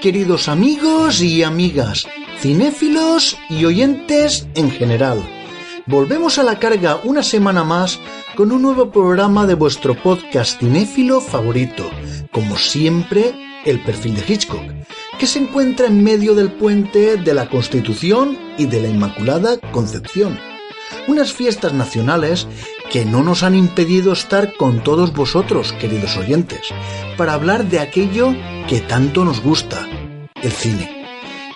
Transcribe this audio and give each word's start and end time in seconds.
queridos 0.00 0.48
amigos 0.48 1.20
y 1.20 1.42
amigas, 1.42 2.06
cinéfilos 2.38 3.36
y 3.50 3.66
oyentes 3.66 4.48
en 4.54 4.70
general. 4.70 5.22
Volvemos 5.84 6.38
a 6.38 6.42
la 6.42 6.58
carga 6.58 7.00
una 7.04 7.22
semana 7.22 7.64
más 7.64 8.00
con 8.34 8.50
un 8.50 8.62
nuevo 8.62 8.90
programa 8.90 9.46
de 9.46 9.54
vuestro 9.54 9.94
podcast 9.94 10.58
cinéfilo 10.58 11.20
favorito, 11.20 11.90
como 12.32 12.56
siempre, 12.56 13.34
El 13.66 13.80
perfil 13.80 14.14
de 14.14 14.24
Hitchcock, 14.26 14.62
que 15.18 15.26
se 15.26 15.38
encuentra 15.38 15.86
en 15.86 16.02
medio 16.02 16.34
del 16.34 16.50
puente 16.50 17.16
de 17.18 17.34
la 17.34 17.50
Constitución 17.50 18.38
y 18.56 18.66
de 18.66 18.80
la 18.80 18.88
Inmaculada 18.88 19.58
Concepción. 19.70 20.38
Unas 21.08 21.32
fiestas 21.32 21.74
nacionales 21.74 22.48
que 22.90 23.04
no 23.04 23.22
nos 23.22 23.42
han 23.42 23.54
impedido 23.54 24.12
estar 24.12 24.54
con 24.56 24.82
todos 24.82 25.12
vosotros, 25.12 25.72
queridos 25.74 26.16
oyentes, 26.16 26.62
para 27.16 27.34
hablar 27.34 27.66
de 27.66 27.80
aquello 27.80 28.34
que 28.68 28.80
tanto 28.80 29.24
nos 29.24 29.40
gusta, 29.42 29.86
el 30.42 30.52
cine. 30.52 31.06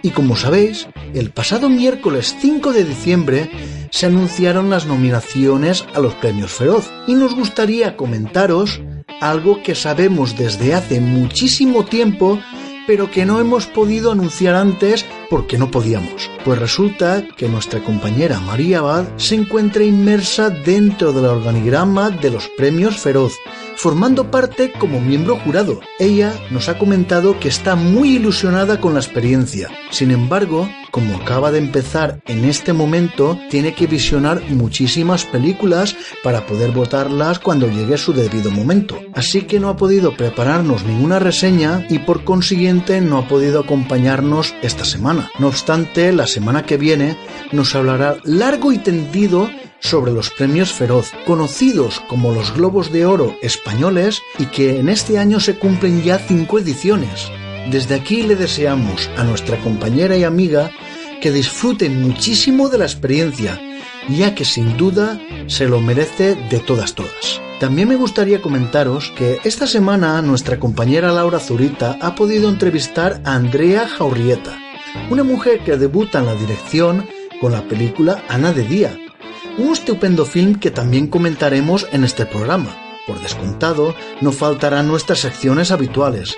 Y 0.03 0.11
como 0.11 0.37
sabéis, 0.37 0.87
el 1.15 1.31
pasado 1.31 1.69
miércoles 1.69 2.37
5 2.41 2.73
de 2.73 2.85
diciembre 2.85 3.51
se 3.91 4.07
anunciaron 4.07 4.69
las 4.69 4.87
nominaciones 4.87 5.87
a 5.95 6.01
los 6.01 6.15
premios 6.15 6.53
Feroz 6.53 6.91
y 7.07 7.15
nos 7.15 7.35
gustaría 7.35 7.97
comentaros 7.97 8.83
algo 9.21 9.63
que 9.63 9.75
sabemos 9.75 10.37
desde 10.37 10.75
hace 10.75 11.01
muchísimo 11.01 11.85
tiempo 11.85 12.39
pero 12.87 13.11
que 13.11 13.25
no 13.25 13.41
hemos 13.41 13.67
podido 13.67 14.13
anunciar 14.13 14.55
antes 14.55 15.07
porque 15.35 15.59
no 15.59 15.69
podíamos. 15.69 16.31
Pues 16.45 16.61
resulta 16.61 17.27
que 17.37 17.49
nuestra 17.49 17.83
compañera 17.83 18.39
María 18.39 18.79
Abad 18.79 19.07
se 19.17 19.35
encuentra 19.35 19.83
inmersa 19.83 20.49
dentro 20.49 21.13
del 21.13 21.25
organigrama 21.25 22.11
de 22.11 22.31
los 22.31 22.49
premios 22.57 22.99
Feroz, 22.99 23.33
formando 23.75 24.31
parte 24.31 24.71
como 24.71 25.01
miembro 25.01 25.35
jurado. 25.41 25.81
Ella 25.99 26.33
nos 26.53 26.69
ha 26.69 26.79
comentado 26.79 27.41
que 27.41 27.49
está 27.49 27.75
muy 27.75 28.11
ilusionada 28.11 28.81
con 28.81 28.95
la 28.95 29.01
experiencia. 29.01 29.71
Sin 29.91 30.13
embargo, 30.13 30.69
como 30.93 31.17
acaba 31.17 31.51
de 31.51 31.59
empezar 31.59 32.21
en 32.27 32.45
este 32.45 32.73
momento, 32.73 33.37
tiene 33.51 33.75
que 33.75 33.89
visionar 33.89 34.41
muchísimas 34.51 35.25
películas 35.25 35.97
para 36.23 36.47
poder 36.47 36.71
votarlas 36.71 37.41
cuando 37.41 37.67
llegue 37.67 37.99
su 37.99 38.13
debido 38.13 38.53
momento. 38.53 39.01
Así 39.15 39.43
que 39.43 39.59
no 39.59 39.69
ha 39.69 39.77
podido 39.77 40.17
prepararnos 40.17 40.85
ninguna 40.85 41.19
reseña 41.19 41.85
y 41.91 41.99
por 41.99 42.23
consiguiente 42.23 43.01
no 43.01 43.19
ha 43.19 43.27
podido 43.27 43.59
acompañarnos 43.59 44.55
esta 44.63 44.85
semana. 44.85 45.24
No 45.39 45.49
obstante, 45.49 46.13
la 46.13 46.27
semana 46.27 46.65
que 46.65 46.77
viene 46.77 47.17
nos 47.53 47.75
hablará 47.75 48.17
largo 48.25 48.73
y 48.73 48.79
tendido 48.79 49.51
sobre 49.81 50.13
los 50.13 50.31
premios 50.31 50.73
Feroz, 50.73 51.13
conocidos 51.27 52.01
como 52.09 52.33
los 52.33 52.55
Globos 52.55 52.91
de 52.91 53.05
Oro 53.05 53.37
españoles 53.43 54.23
y 54.39 54.47
que 54.47 54.79
en 54.79 54.89
este 54.89 55.19
año 55.19 55.41
se 55.41 55.59
cumplen 55.59 56.03
ya 56.03 56.19
cinco 56.19 56.59
ediciones. 56.59 57.31
Desde 57.71 57.95
aquí 57.95 58.23
le 58.23 58.37
deseamos 58.37 59.11
a 59.17 59.25
nuestra 59.25 59.61
compañera 59.61 60.17
y 60.17 60.25
amiga 60.25 60.71
que 61.21 61.31
disfruten 61.31 62.03
muchísimo 62.03 62.69
de 62.69 62.79
la 62.79 62.85
experiencia, 62.85 63.61
ya 64.09 64.35
que 64.35 64.45
sin 64.45 64.77
duda 64.77 65.21
se 65.47 65.69
lo 65.69 65.81
merece 65.81 66.35
de 66.35 66.59
todas 66.59 66.95
todas. 66.95 67.41
También 67.61 67.89
me 67.89 67.97
gustaría 67.97 68.43
comentaros 68.43 69.13
que 69.17 69.39
esta 69.45 69.67
semana 69.67 70.21
nuestra 70.23 70.59
compañera 70.59 71.13
Laura 71.13 71.39
Zurita 71.39 71.97
ha 72.01 72.15
podido 72.15 72.49
entrevistar 72.49 73.21
a 73.25 73.35
Andrea 73.37 73.89
Jaurrieta, 73.89 74.59
una 75.11 75.25
mujer 75.25 75.61
que 75.61 75.77
debuta 75.77 76.19
en 76.19 76.27
la 76.27 76.35
dirección 76.35 77.07
con 77.41 77.53
la 77.53 77.63
película 77.69 78.25
Ana 78.29 78.53
de 78.53 78.63
Día, 78.63 78.99
un 79.59 79.73
estupendo 79.73 80.25
film 80.25 80.59
que 80.59 80.71
también 80.71 81.07
comentaremos 81.09 81.87
en 81.93 82.05
este 82.05 82.27
programa. 82.27 82.77
Por 83.07 83.21
descontado, 83.21 83.95
no 84.21 84.33
faltarán 84.33 84.89
nuestras 84.89 85.19
secciones 85.19 85.71
habituales, 85.71 86.37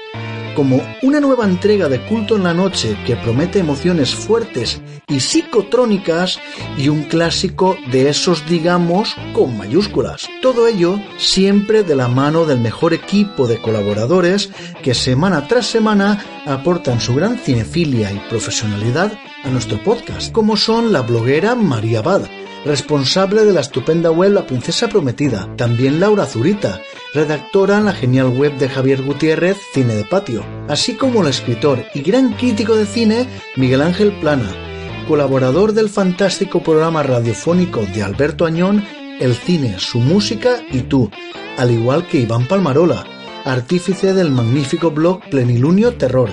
como 0.56 0.82
una 1.02 1.20
nueva 1.20 1.44
entrega 1.44 1.88
de 1.88 2.00
Culto 2.06 2.34
en 2.34 2.44
la 2.44 2.54
Noche 2.54 2.96
que 3.06 3.14
promete 3.14 3.58
emociones 3.58 4.14
fuertes 4.14 4.80
y 5.06 5.20
psicotrónicas 5.20 6.40
y 6.78 6.88
un 6.88 7.04
clásico 7.04 7.76
de 7.92 8.08
esos 8.08 8.48
digamos 8.48 9.14
con 9.34 9.56
mayúsculas. 9.58 10.28
Todo 10.40 10.66
ello 10.66 10.98
siempre 11.18 11.82
de 11.82 11.94
la 11.94 12.08
mano 12.08 12.46
del 12.46 12.58
mejor 12.58 12.94
equipo 12.94 13.46
de 13.46 13.58
colaboradores 13.58 14.50
que 14.82 14.94
semana 14.94 15.46
tras 15.46 15.66
semana 15.66 16.24
aportan 16.46 17.00
su 17.00 17.14
gran 17.14 17.38
cinefilia 17.38 18.10
y 18.10 18.18
profesionalidad 18.30 19.12
a 19.44 19.50
nuestro 19.50 19.78
podcast, 19.84 20.32
como 20.32 20.56
son 20.56 20.92
la 20.92 21.02
bloguera 21.02 21.54
María 21.54 21.98
Abad, 21.98 22.22
responsable 22.64 23.44
de 23.44 23.52
la 23.52 23.60
estupenda 23.60 24.10
web 24.10 24.32
La 24.32 24.46
Princesa 24.46 24.88
Prometida, 24.88 25.54
también 25.56 26.00
Laura 26.00 26.24
Zurita, 26.24 26.80
redactora 27.16 27.78
en 27.78 27.86
la 27.86 27.94
genial 27.94 28.28
web 28.28 28.58
de 28.58 28.68
Javier 28.68 29.00
Gutiérrez, 29.00 29.56
Cine 29.72 29.94
de 29.94 30.04
Patio, 30.04 30.44
así 30.68 30.96
como 30.96 31.22
el 31.22 31.28
escritor 31.28 31.82
y 31.94 32.02
gran 32.02 32.34
crítico 32.34 32.76
de 32.76 32.84
cine 32.84 33.26
Miguel 33.56 33.80
Ángel 33.80 34.12
Plana, 34.20 34.52
colaborador 35.08 35.72
del 35.72 35.88
fantástico 35.88 36.62
programa 36.62 37.02
radiofónico 37.02 37.80
de 37.94 38.02
Alberto 38.02 38.44
Añón, 38.44 38.84
El 39.18 39.34
cine, 39.34 39.78
su 39.78 39.98
música 39.98 40.62
y 40.70 40.80
tú, 40.80 41.10
al 41.56 41.70
igual 41.70 42.06
que 42.06 42.18
Iván 42.18 42.46
Palmarola, 42.46 43.06
artífice 43.46 44.12
del 44.12 44.30
magnífico 44.30 44.90
blog 44.90 45.22
Plenilunio 45.30 45.94
Terror, 45.94 46.28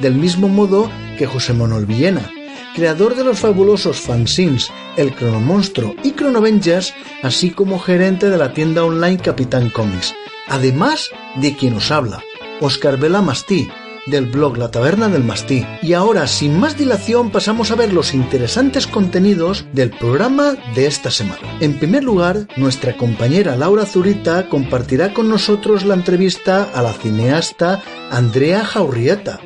del 0.00 0.14
mismo 0.14 0.46
modo 0.46 0.88
que 1.18 1.26
José 1.26 1.52
Manuel 1.52 1.84
Villena, 1.84 2.30
creador 2.74 3.14
de 3.14 3.24
los 3.24 3.38
fabulosos 3.38 4.00
fanzines 4.00 4.70
El 4.96 5.14
Cronomonstro 5.14 5.94
y 6.02 6.12
Cronovengers, 6.12 6.94
así 7.22 7.50
como 7.50 7.78
gerente 7.78 8.30
de 8.30 8.38
la 8.38 8.52
tienda 8.52 8.84
online 8.84 9.18
Capitán 9.18 9.70
Comics, 9.70 10.14
además 10.48 11.10
de 11.36 11.56
quien 11.56 11.74
os 11.74 11.90
habla, 11.90 12.22
Oscar 12.60 12.98
Vela 12.98 13.22
Mastí, 13.22 13.68
del 14.06 14.26
blog 14.26 14.56
La 14.56 14.70
Taberna 14.70 15.08
del 15.08 15.24
Mastí. 15.24 15.64
Y 15.80 15.92
ahora, 15.92 16.26
sin 16.26 16.58
más 16.58 16.76
dilación, 16.76 17.30
pasamos 17.30 17.70
a 17.70 17.76
ver 17.76 17.92
los 17.92 18.14
interesantes 18.14 18.86
contenidos 18.86 19.64
del 19.72 19.90
programa 19.90 20.54
de 20.74 20.86
esta 20.86 21.10
semana. 21.10 21.40
En 21.60 21.78
primer 21.78 22.04
lugar, 22.04 22.48
nuestra 22.56 22.96
compañera 22.96 23.56
Laura 23.56 23.86
Zurita 23.86 24.48
compartirá 24.48 25.14
con 25.14 25.28
nosotros 25.28 25.84
la 25.84 25.94
entrevista 25.94 26.68
a 26.74 26.82
la 26.82 26.92
cineasta 26.92 27.82
Andrea 28.10 28.64
Jaurrieta, 28.64 29.40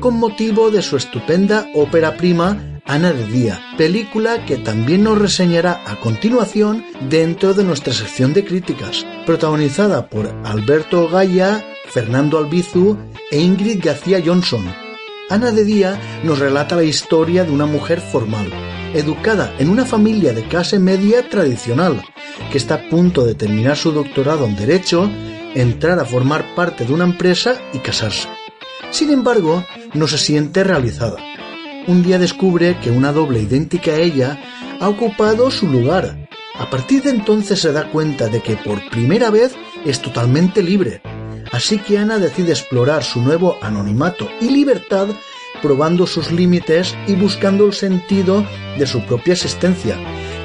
con 0.00 0.16
motivo 0.16 0.70
de 0.70 0.82
su 0.82 0.96
estupenda 0.96 1.66
ópera 1.74 2.16
prima 2.16 2.69
Ana 2.86 3.12
de 3.12 3.26
Día, 3.26 3.60
película 3.76 4.44
que 4.44 4.56
también 4.56 5.04
nos 5.04 5.18
reseñará 5.18 5.82
a 5.86 5.96
continuación 5.96 6.84
dentro 7.08 7.54
de 7.54 7.64
nuestra 7.64 7.92
sección 7.92 8.32
de 8.32 8.44
críticas, 8.44 9.06
protagonizada 9.26 10.08
por 10.08 10.28
Alberto 10.44 11.08
Gaya, 11.08 11.64
Fernando 11.88 12.38
Albizu 12.38 12.96
e 13.30 13.40
Ingrid 13.40 13.84
García 13.84 14.22
Johnson. 14.24 14.64
Ana 15.28 15.52
de 15.52 15.64
Día 15.64 16.00
nos 16.24 16.38
relata 16.38 16.76
la 16.76 16.82
historia 16.82 17.44
de 17.44 17.52
una 17.52 17.66
mujer 17.66 18.00
formal, 18.00 18.50
educada 18.94 19.54
en 19.58 19.68
una 19.68 19.84
familia 19.84 20.32
de 20.32 20.44
clase 20.44 20.78
media 20.78 21.28
tradicional, 21.28 22.02
que 22.50 22.58
está 22.58 22.74
a 22.74 22.88
punto 22.88 23.24
de 23.24 23.34
terminar 23.34 23.76
su 23.76 23.92
doctorado 23.92 24.46
en 24.46 24.56
Derecho, 24.56 25.08
entrar 25.54 25.98
a 25.98 26.04
formar 26.04 26.54
parte 26.54 26.84
de 26.84 26.92
una 26.92 27.04
empresa 27.04 27.60
y 27.72 27.78
casarse. 27.78 28.28
Sin 28.90 29.10
embargo, 29.10 29.64
no 29.94 30.08
se 30.08 30.18
siente 30.18 30.64
realizada 30.64 31.29
un 31.86 32.02
día 32.02 32.18
descubre 32.18 32.78
que 32.80 32.90
una 32.90 33.12
doble 33.12 33.40
idéntica 33.40 33.92
a 33.92 33.98
ella 33.98 34.40
ha 34.80 34.88
ocupado 34.88 35.50
su 35.50 35.66
lugar. 35.68 36.28
A 36.58 36.68
partir 36.68 37.02
de 37.02 37.10
entonces 37.10 37.60
se 37.60 37.72
da 37.72 37.90
cuenta 37.90 38.28
de 38.28 38.40
que 38.40 38.56
por 38.56 38.88
primera 38.90 39.30
vez 39.30 39.54
es 39.84 40.00
totalmente 40.00 40.62
libre. 40.62 41.00
Así 41.52 41.78
que 41.78 41.98
Ana 41.98 42.18
decide 42.18 42.52
explorar 42.52 43.02
su 43.02 43.20
nuevo 43.20 43.56
anonimato 43.62 44.28
y 44.40 44.50
libertad 44.50 45.08
probando 45.60 46.06
sus 46.06 46.30
límites 46.30 46.96
y 47.06 47.14
buscando 47.14 47.66
el 47.66 47.72
sentido 47.72 48.44
de 48.78 48.86
su 48.86 49.04
propia 49.04 49.34
existencia, 49.34 49.96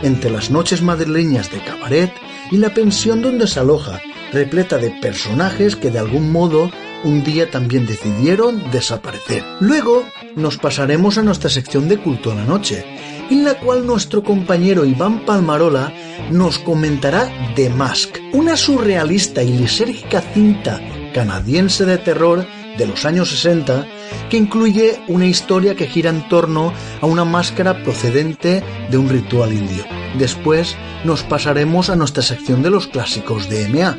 entre 0.04 0.30
las 0.30 0.52
noches 0.52 0.82
madrileñas 0.82 1.52
de 1.52 1.64
cabaret 1.64 2.12
y 2.52 2.58
la 2.58 2.74
pensión 2.74 3.22
donde 3.22 3.48
se 3.48 3.60
aloja, 3.60 4.02
repleta 4.32 4.78
de 4.78 4.92
personajes 5.02 5.76
que 5.76 5.90
de 5.90 6.00
algún 6.00 6.32
modo 6.32 6.70
un 7.04 7.24
día 7.24 7.50
también 7.50 7.86
decidieron 7.86 8.72
desaparecer. 8.72 9.44
Luego 9.60 10.06
nos 10.36 10.58
pasaremos 10.58 11.18
a 11.18 11.24
nuestra 11.24 11.50
sección 11.50 11.88
de 11.88 11.98
culto 11.98 12.32
a 12.32 12.36
la 12.36 12.46
noche, 12.46 12.86
en 13.30 13.44
la 13.44 13.56
cual 13.56 13.86
nuestro 13.86 14.24
compañero 14.24 14.86
Iván 14.86 15.26
Palmarola 15.26 15.94
nos 16.32 16.60
comentará 16.60 17.30
The 17.56 17.70
Mask, 17.70 18.18
una 18.34 18.56
surrealista 18.56 19.44
y 19.44 19.54
lisérgica 19.54 20.22
cinta 20.22 20.80
canadiense 21.16 21.86
de 21.86 21.98
terror 21.98 22.46
de 22.78 22.86
los 22.86 23.06
años 23.06 23.30
60 23.30 23.88
que 24.30 24.36
incluye 24.36 25.02
una 25.08 25.26
historia 25.26 25.74
que 25.74 25.88
gira 25.88 26.10
en 26.10 26.28
torno 26.28 26.74
a 27.00 27.06
una 27.06 27.24
máscara 27.24 27.84
procedente 27.84 28.62
de 28.92 28.98
un 28.98 29.08
ritual 29.08 29.54
indio. 29.54 29.86
Después 30.20 30.76
nos 31.06 31.24
pasaremos 31.24 31.90
a 31.90 31.96
nuestra 31.96 32.22
sección 32.22 32.62
de 32.64 32.70
los 32.70 32.88
clásicos 32.88 33.50
de 33.50 33.70
MA, 33.70 33.98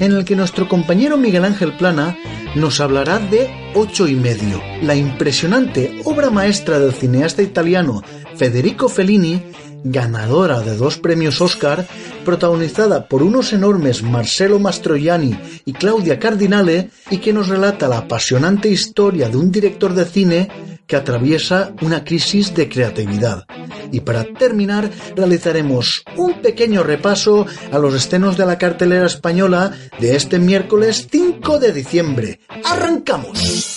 en 0.00 0.12
el 0.12 0.24
que 0.24 0.36
nuestro 0.36 0.68
compañero 0.68 1.16
Miguel 1.16 1.44
Ángel 1.44 1.76
Plana 1.76 2.16
nos 2.54 2.80
hablará 2.80 3.18
de 3.18 3.50
Ocho 3.74 4.06
y 4.06 4.14
medio, 4.14 4.62
la 4.82 4.94
impresionante 4.94 6.00
obra 6.04 6.30
maestra 6.30 6.78
del 6.78 6.92
cineasta 6.92 7.42
italiano 7.42 8.02
Federico 8.36 8.88
Fellini, 8.88 9.42
ganadora 9.82 10.60
de 10.60 10.76
dos 10.76 10.96
premios 10.98 11.40
Oscar, 11.40 11.86
protagonizada 12.24 13.08
por 13.08 13.22
unos 13.22 13.52
enormes 13.52 14.02
Marcelo 14.02 14.58
Mastroianni 14.58 15.36
y 15.64 15.72
Claudia 15.72 16.18
Cardinale 16.18 16.90
y 17.10 17.18
que 17.18 17.32
nos 17.32 17.48
relata 17.48 17.88
la 17.88 17.98
apasionante 17.98 18.68
historia 18.68 19.28
de 19.28 19.36
un 19.36 19.50
director 19.50 19.92
de 19.94 20.04
cine 20.04 20.48
que 20.86 20.96
atraviesa 20.96 21.72
una 21.82 22.04
crisis 22.04 22.54
de 22.54 22.68
creatividad. 22.68 23.44
Y 23.92 24.00
para 24.00 24.24
terminar, 24.24 24.90
realizaremos 25.14 26.02
un 26.16 26.40
pequeño 26.40 26.82
repaso 26.82 27.46
a 27.70 27.78
los 27.78 27.94
estrenos 27.94 28.36
de 28.36 28.46
la 28.46 28.58
cartelera 28.58 29.06
española 29.06 29.72
de 30.00 30.16
este 30.16 30.38
miércoles 30.38 31.08
5 31.10 31.58
de 31.58 31.72
diciembre. 31.72 32.40
¡Arrancamos! 32.64 33.76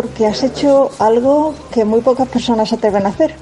Porque 0.00 0.26
has 0.26 0.42
hecho 0.42 0.90
algo 0.98 1.54
que 1.70 1.84
muy 1.84 2.00
pocas 2.00 2.26
personas 2.26 2.72
atreven 2.72 3.04
a 3.04 3.10
hacer. 3.10 3.34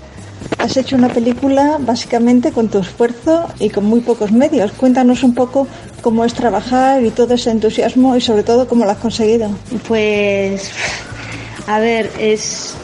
Has 0.59 0.77
hecho 0.77 0.97
una 0.97 1.09
película 1.09 1.77
básicamente 1.79 2.51
con 2.51 2.67
tu 2.67 2.79
esfuerzo 2.79 3.47
y 3.61 3.71
con 3.71 3.85
muy 3.85 4.01
pocos 4.01 4.33
medios. 4.33 4.73
Cuéntanos 4.73 5.23
un 5.23 5.35
poco 5.37 5.69
cómo 6.03 6.25
es 6.25 6.35
trabajar 6.35 7.05
y 7.05 7.11
todo 7.11 7.35
ese 7.35 7.53
entusiasmo 7.53 8.17
y 8.17 8.21
sobre 8.21 8.43
todo 8.43 8.67
cómo 8.67 8.85
lo 8.85 8.91
has 8.91 8.99
conseguido. 8.99 9.51
Pues, 9.87 10.73
a 11.69 11.79
ver, 11.79 12.11
es 12.19 12.75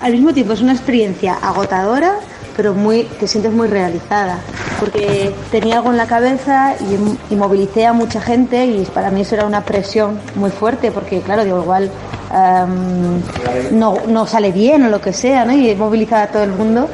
al 0.00 0.12
mismo 0.12 0.32
tiempo 0.32 0.52
es 0.52 0.60
una 0.60 0.74
experiencia 0.74 1.34
agotadora, 1.42 2.20
pero 2.56 2.72
muy 2.72 3.02
te 3.18 3.26
sientes 3.26 3.52
muy 3.52 3.66
realizada 3.66 4.38
porque 4.78 5.34
tenía 5.50 5.78
algo 5.78 5.90
en 5.90 5.96
la 5.96 6.06
cabeza 6.06 6.76
y, 6.78 7.34
y, 7.34 7.36
movilicé 7.36 7.84
a 7.84 7.92
mucha 7.92 8.20
gente 8.20 8.64
y 8.66 8.84
para 8.84 9.10
mí 9.10 9.22
eso 9.22 9.34
era 9.34 9.44
una 9.44 9.64
presión 9.64 10.20
muy 10.36 10.50
fuerte 10.50 10.92
porque 10.92 11.20
claro 11.20 11.42
digo 11.44 11.60
igual 11.60 11.90
no, 12.30 13.96
no, 14.06 14.26
sale 14.26 14.52
bien 14.52 14.84
o 14.84 14.88
lo 14.88 15.00
que 15.00 15.12
sea, 15.12 15.44
¿no? 15.44 15.52
y 15.52 15.74
moviliza 15.74 16.22
a 16.22 16.26
todo 16.28 16.42
el 16.42 16.50
mundo, 16.50 16.88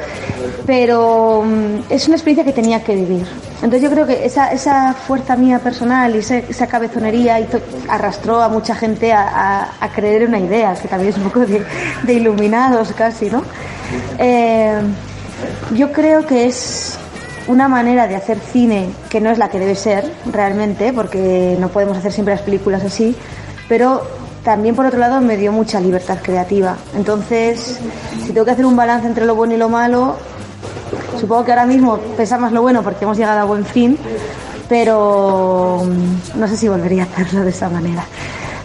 pero 0.65 1.43
mm, 1.45 1.91
es 1.91 2.07
una 2.07 2.15
experiencia 2.15 2.45
que 2.45 2.53
tenía 2.53 2.83
que 2.83 2.95
vivir. 2.95 3.25
Entonces 3.55 3.81
yo 3.81 3.89
creo 3.89 4.05
que 4.05 4.25
esa, 4.25 4.51
esa 4.51 4.93
fuerza 4.93 5.35
mía 5.35 5.59
personal 5.59 6.15
y 6.15 6.19
esa, 6.19 6.67
cabezonería 6.67 7.37
arrastró 7.89 8.41
a 8.41 8.49
mucha 8.49 8.75
gente 8.75 9.11
a, 9.11 9.69
a, 9.79 9.89
creer 9.89 10.23
en 10.23 10.29
una 10.29 10.39
idea, 10.39 10.75
que 10.75 10.87
también 10.87 11.11
es 11.11 11.17
un 11.17 11.23
poco 11.23 11.41
de, 11.45 11.63
iluminados 12.13 12.91
casi, 12.93 13.29
¿no? 13.29 13.43
Eh, 14.19 14.79
yo 15.73 15.91
creo 15.91 16.25
que 16.25 16.45
es 16.45 16.97
una 17.47 17.67
manera 17.67 18.07
de 18.07 18.15
hacer 18.15 18.39
cine 18.39 18.89
que 19.09 19.21
no 19.21 19.29
es 19.29 19.37
la 19.37 19.49
que 19.49 19.59
debe 19.59 19.75
ser 19.75 20.11
realmente, 20.31 20.93
porque 20.93 21.57
no 21.59 21.69
podemos 21.69 21.97
hacer 21.97 22.11
siempre 22.11 22.33
las 22.33 22.43
películas 22.43 22.83
así, 22.83 23.15
pero 23.67 24.03
también 24.45 24.75
por 24.75 24.85
otro 24.85 24.99
lado 24.99 25.19
me 25.21 25.37
dio 25.37 25.51
mucha 25.51 25.81
libertad 25.81 26.19
creativa. 26.21 26.77
Entonces, 26.95 27.79
si 28.23 28.31
tengo 28.31 28.45
que 28.45 28.51
hacer 28.51 28.65
un 28.65 28.75
balance 28.75 29.07
entre 29.07 29.25
lo 29.25 29.33
bueno 29.33 29.55
y 29.55 29.57
lo 29.57 29.69
malo, 29.69 30.15
supongo 31.19 31.43
que 31.43 31.51
ahora 31.51 31.65
mismo 31.65 31.97
pesa 32.15 32.37
más 32.37 32.51
lo 32.53 32.61
bueno 32.61 32.83
porque 32.83 33.05
hemos 33.05 33.17
llegado 33.17 33.39
a 33.39 33.43
buen 33.43 33.65
fin, 33.65 33.97
pero 34.69 35.81
mm, 35.83 36.39
no 36.39 36.47
sé 36.47 36.57
si 36.57 36.67
volvería 36.69 37.03
a 37.03 37.05
hacerlo 37.07 37.43
de 37.43 37.49
esa 37.49 37.69
manera. 37.69 38.05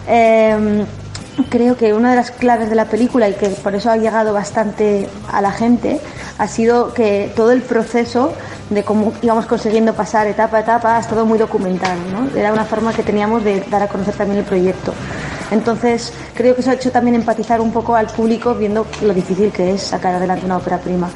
Em, 0.07 0.85
creo 1.49 1.75
que 1.75 1.95
una 1.95 2.11
de 2.11 2.15
las 2.15 2.29
claves 2.29 2.69
de 2.69 2.75
la 2.75 2.85
película 2.85 3.27
y 3.27 3.33
que 3.33 3.47
por 3.47 3.73
eso 3.73 3.89
ha 3.89 3.97
llegado 3.97 4.33
bastante 4.33 5.09
a 5.31 5.41
la 5.41 5.51
gente 5.51 5.99
ha 6.37 6.47
sido 6.47 6.93
que 6.93 7.31
todo 7.35 7.51
el 7.51 7.63
proceso 7.63 8.33
de 8.69 8.83
cómo 8.83 9.13
íbamos 9.23 9.47
consiguiendo 9.47 9.93
pasar 9.93 10.27
etapa 10.27 10.57
a 10.57 10.59
etapa 10.59 10.97
ha 10.97 10.99
estado 10.99 11.25
muy 11.25 11.39
documentado. 11.39 11.99
Era 12.35 12.53
una 12.53 12.65
forma 12.65 12.93
que 12.93 13.01
teníamos 13.01 13.43
de 13.43 13.61
dar 13.71 13.81
a 13.81 13.87
conocer 13.87 14.13
también 14.13 14.39
el 14.39 14.45
proyecto. 14.45 14.93
Entonces, 15.51 16.13
creo 16.33 16.55
que 16.55 16.61
eso 16.61 16.71
ha 16.71 16.73
hecho 16.73 16.91
también 16.91 17.15
empatizar 17.15 17.59
un 17.59 17.71
poco 17.71 17.95
al 17.95 18.07
público 18.07 18.55
viendo 18.55 18.87
lo 19.01 19.13
difícil 19.13 19.51
que 19.51 19.73
es 19.73 19.81
sacar 19.81 20.15
adelante 20.15 20.45
una 20.45 20.57
ópera 20.57 20.79
prima. 20.79 21.09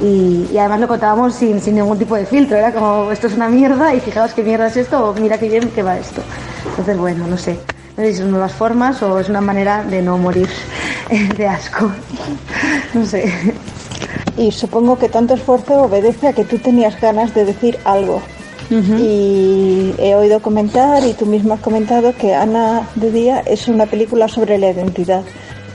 Y, 0.00 0.56
además 0.58 0.80
lo 0.80 0.88
contábamos 0.88 1.34
sin, 1.34 1.60
sin, 1.60 1.74
ningún 1.74 1.98
tipo 1.98 2.16
de 2.16 2.26
filtro, 2.26 2.56
era 2.56 2.72
como 2.72 3.12
esto 3.12 3.26
es 3.26 3.34
una 3.34 3.48
mierda 3.48 3.94
y 3.94 4.00
fijaos 4.00 4.32
qué 4.32 4.42
mierda 4.42 4.66
es 4.66 4.76
esto 4.76 5.10
o 5.10 5.14
mira 5.14 5.38
qué 5.38 5.48
bien 5.48 5.68
que 5.70 5.82
va 5.82 5.98
esto. 5.98 6.22
Entonces, 6.70 6.96
bueno, 6.96 7.26
no 7.26 7.36
sé. 7.36 7.58
No 7.96 8.02
sé 8.02 8.12
si 8.12 8.18
son 8.18 8.30
nuevas 8.30 8.52
formas 8.52 9.02
o 9.02 9.20
es 9.20 9.28
una 9.28 9.42
manera 9.42 9.84
de 9.84 10.00
no 10.00 10.16
morir 10.16 10.48
de 11.36 11.46
asco. 11.46 11.92
No 12.94 13.06
sé. 13.06 13.30
Y 14.36 14.50
supongo 14.52 14.98
que 14.98 15.08
tanto 15.08 15.34
esfuerzo 15.34 15.82
obedece 15.82 16.28
a 16.28 16.32
que 16.32 16.44
tú 16.44 16.58
tenías 16.58 16.98
ganas 17.00 17.34
de 17.34 17.44
decir 17.44 17.78
algo. 17.84 18.22
Uh 18.72 18.76
-huh. 18.76 18.98
Y 19.00 19.94
he 19.98 20.14
oído 20.14 20.40
comentar, 20.40 21.04
y 21.04 21.12
tú 21.12 21.26
mismo 21.26 21.54
has 21.54 21.60
comentado, 21.60 22.14
que 22.16 22.34
Ana 22.34 22.88
de 22.94 23.10
Día 23.10 23.40
es 23.46 23.68
una 23.68 23.86
película 23.86 24.28
sobre 24.28 24.58
la 24.58 24.70
identidad. 24.70 25.22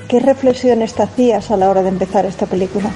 ¿Qué 0.08 0.20
reflexiones 0.20 0.94
te 0.94 1.04
hacías 1.04 1.52
a 1.52 1.58
la 1.58 1.70
hora 1.70 1.84
de 1.84 1.90
empezar 1.90 2.26
esta 2.26 2.46
película? 2.46 2.90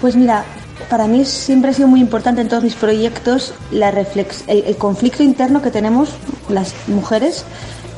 Pues 0.00 0.16
mira, 0.16 0.44
para 0.90 1.06
mí 1.06 1.24
siempre 1.24 1.70
ha 1.70 1.74
sido 1.74 1.88
muy 1.88 2.00
importante 2.00 2.40
en 2.40 2.48
todos 2.48 2.64
mis 2.64 2.74
proyectos 2.74 3.54
la 3.70 3.90
reflex 3.90 4.44
el, 4.46 4.64
el 4.64 4.76
conflicto 4.76 5.22
interno 5.22 5.62
que 5.62 5.70
tenemos 5.70 6.10
las 6.48 6.74
mujeres 6.88 7.44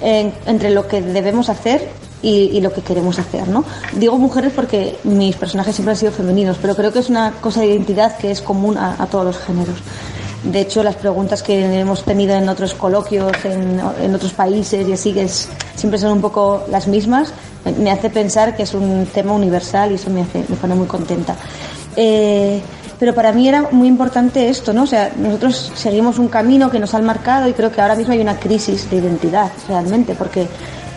en, 0.02 0.32
entre 0.46 0.70
lo 0.70 0.88
que 0.88 1.00
debemos 1.00 1.48
hacer 1.48 1.88
y, 2.22 2.50
y, 2.52 2.60
lo 2.60 2.72
que 2.72 2.80
queremos 2.80 3.18
hacer, 3.18 3.46
¿no? 3.48 3.64
Digo 3.94 4.18
mujeres 4.18 4.52
porque 4.54 4.96
mis 5.04 5.36
personajes 5.36 5.74
siempre 5.74 5.92
han 5.92 5.96
sido 5.96 6.12
femeninos, 6.12 6.56
pero 6.60 6.74
creo 6.74 6.92
que 6.92 6.98
es 6.98 7.08
una 7.08 7.32
cosa 7.40 7.60
de 7.60 7.66
identidad 7.66 8.16
que 8.16 8.30
es 8.30 8.40
común 8.40 8.78
a, 8.78 9.00
a 9.00 9.06
todos 9.06 9.24
los 9.26 9.38
géneros. 9.38 9.76
De 10.52 10.60
hecho, 10.60 10.82
las 10.82 10.96
preguntas 10.96 11.42
que 11.42 11.80
hemos 11.80 12.04
tenido 12.04 12.34
en 12.34 12.48
otros 12.48 12.74
coloquios, 12.74 13.32
en, 13.44 13.80
en 14.00 14.14
otros 14.14 14.32
países 14.32 14.86
y 14.86 14.92
así, 14.92 15.12
que 15.12 15.26
siempre 15.28 15.98
son 15.98 16.12
un 16.12 16.20
poco 16.20 16.64
las 16.70 16.86
mismas, 16.86 17.32
me 17.78 17.90
hace 17.90 18.10
pensar 18.10 18.56
que 18.56 18.62
es 18.62 18.74
un 18.74 19.06
tema 19.12 19.32
universal 19.32 19.90
y 19.90 19.94
eso 19.94 20.10
me, 20.10 20.22
hace, 20.22 20.44
me 20.48 20.56
pone 20.56 20.74
muy 20.74 20.86
contenta. 20.86 21.36
Eh, 21.96 22.60
pero 22.98 23.14
para 23.14 23.32
mí 23.32 23.48
era 23.48 23.68
muy 23.72 23.88
importante 23.88 24.48
esto, 24.48 24.72
¿no? 24.72 24.84
O 24.84 24.86
sea, 24.86 25.12
nosotros 25.16 25.72
seguimos 25.74 26.18
un 26.18 26.28
camino 26.28 26.70
que 26.70 26.78
nos 26.78 26.94
han 26.94 27.04
marcado 27.04 27.48
y 27.48 27.52
creo 27.52 27.70
que 27.70 27.80
ahora 27.80 27.94
mismo 27.94 28.12
hay 28.12 28.20
una 28.20 28.38
crisis 28.38 28.88
de 28.90 28.96
identidad, 28.96 29.50
realmente, 29.68 30.14
porque 30.14 30.46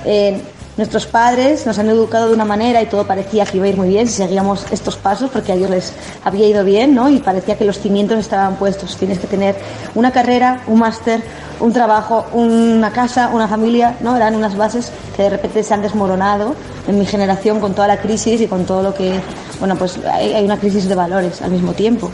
eh, 0.06 0.42
nuestros 0.80 1.08
padres 1.08 1.66
nos 1.66 1.78
han 1.78 1.90
educado 1.90 2.30
de 2.30 2.34
una 2.34 2.46
manera 2.46 2.82
y 2.82 2.86
todo 2.86 3.06
parecía 3.06 3.46
que 3.46 3.58
iba 3.58 3.66
a 3.66 3.70
ir 3.70 3.76
muy 3.76 3.90
bien 3.90 4.08
si 4.08 4.14
seguíamos 4.14 4.66
estos 4.72 4.96
pasos 4.96 5.30
porque 5.30 5.52
a 5.52 5.56
ellos 5.56 5.70
les 5.70 5.92
había 6.24 6.48
ido 6.48 6.64
bien, 6.64 6.96
¿no? 6.96 7.10
Y 7.10 7.20
parecía 7.20 7.58
que 7.58 7.66
los 7.66 7.80
cimientos 7.80 8.18
estaban 8.18 8.56
puestos. 8.56 8.96
Tienes 8.96 9.20
que 9.20 9.28
tener 9.28 9.58
una 9.94 10.12
carrera, 10.12 10.62
un 10.68 10.80
máster, 10.80 11.22
un 11.60 11.74
trabajo, 11.74 12.28
una 12.32 12.92
casa, 12.92 13.30
una 13.34 13.50
familia, 13.50 13.98
¿no? 14.00 14.16
Eran 14.16 14.36
unas 14.36 14.56
bases 14.56 14.90
que 15.18 15.24
de 15.24 15.32
repente 15.32 15.64
se 15.64 15.74
han 15.74 15.82
desmoronado 15.82 16.56
en 16.88 16.98
mi 16.98 17.06
generación 17.06 17.60
con 17.60 17.74
toda 17.74 17.90
la 17.90 17.98
crisis 17.98 18.40
y 18.40 18.48
con 18.48 18.64
todo 18.64 18.82
lo 18.82 18.94
que, 18.94 19.20
bueno, 19.60 19.76
pues 19.76 20.00
hay, 20.06 20.46
una 20.46 20.60
crisis 20.60 20.88
de 20.88 20.96
valores 20.96 21.42
al 21.42 21.52
mismo 21.52 21.74
tiempo. 21.74 22.10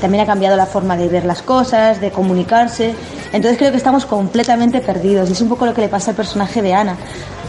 También 0.00 0.22
ha 0.22 0.26
cambiado 0.26 0.56
la 0.56 0.66
forma 0.66 0.96
de 0.96 1.08
ver 1.08 1.24
las 1.24 1.42
cosas, 1.42 2.00
de 2.00 2.12
comunicarse. 2.12 2.94
Entonces 3.36 3.58
creo 3.58 3.70
que 3.70 3.76
estamos 3.76 4.06
completamente 4.06 4.80
perdidos 4.80 5.28
y 5.28 5.32
es 5.32 5.42
un 5.42 5.50
poco 5.50 5.66
lo 5.66 5.74
que 5.74 5.82
le 5.82 5.90
pasa 5.90 6.12
al 6.12 6.16
personaje 6.16 6.62
de 6.62 6.72
Ana. 6.72 6.96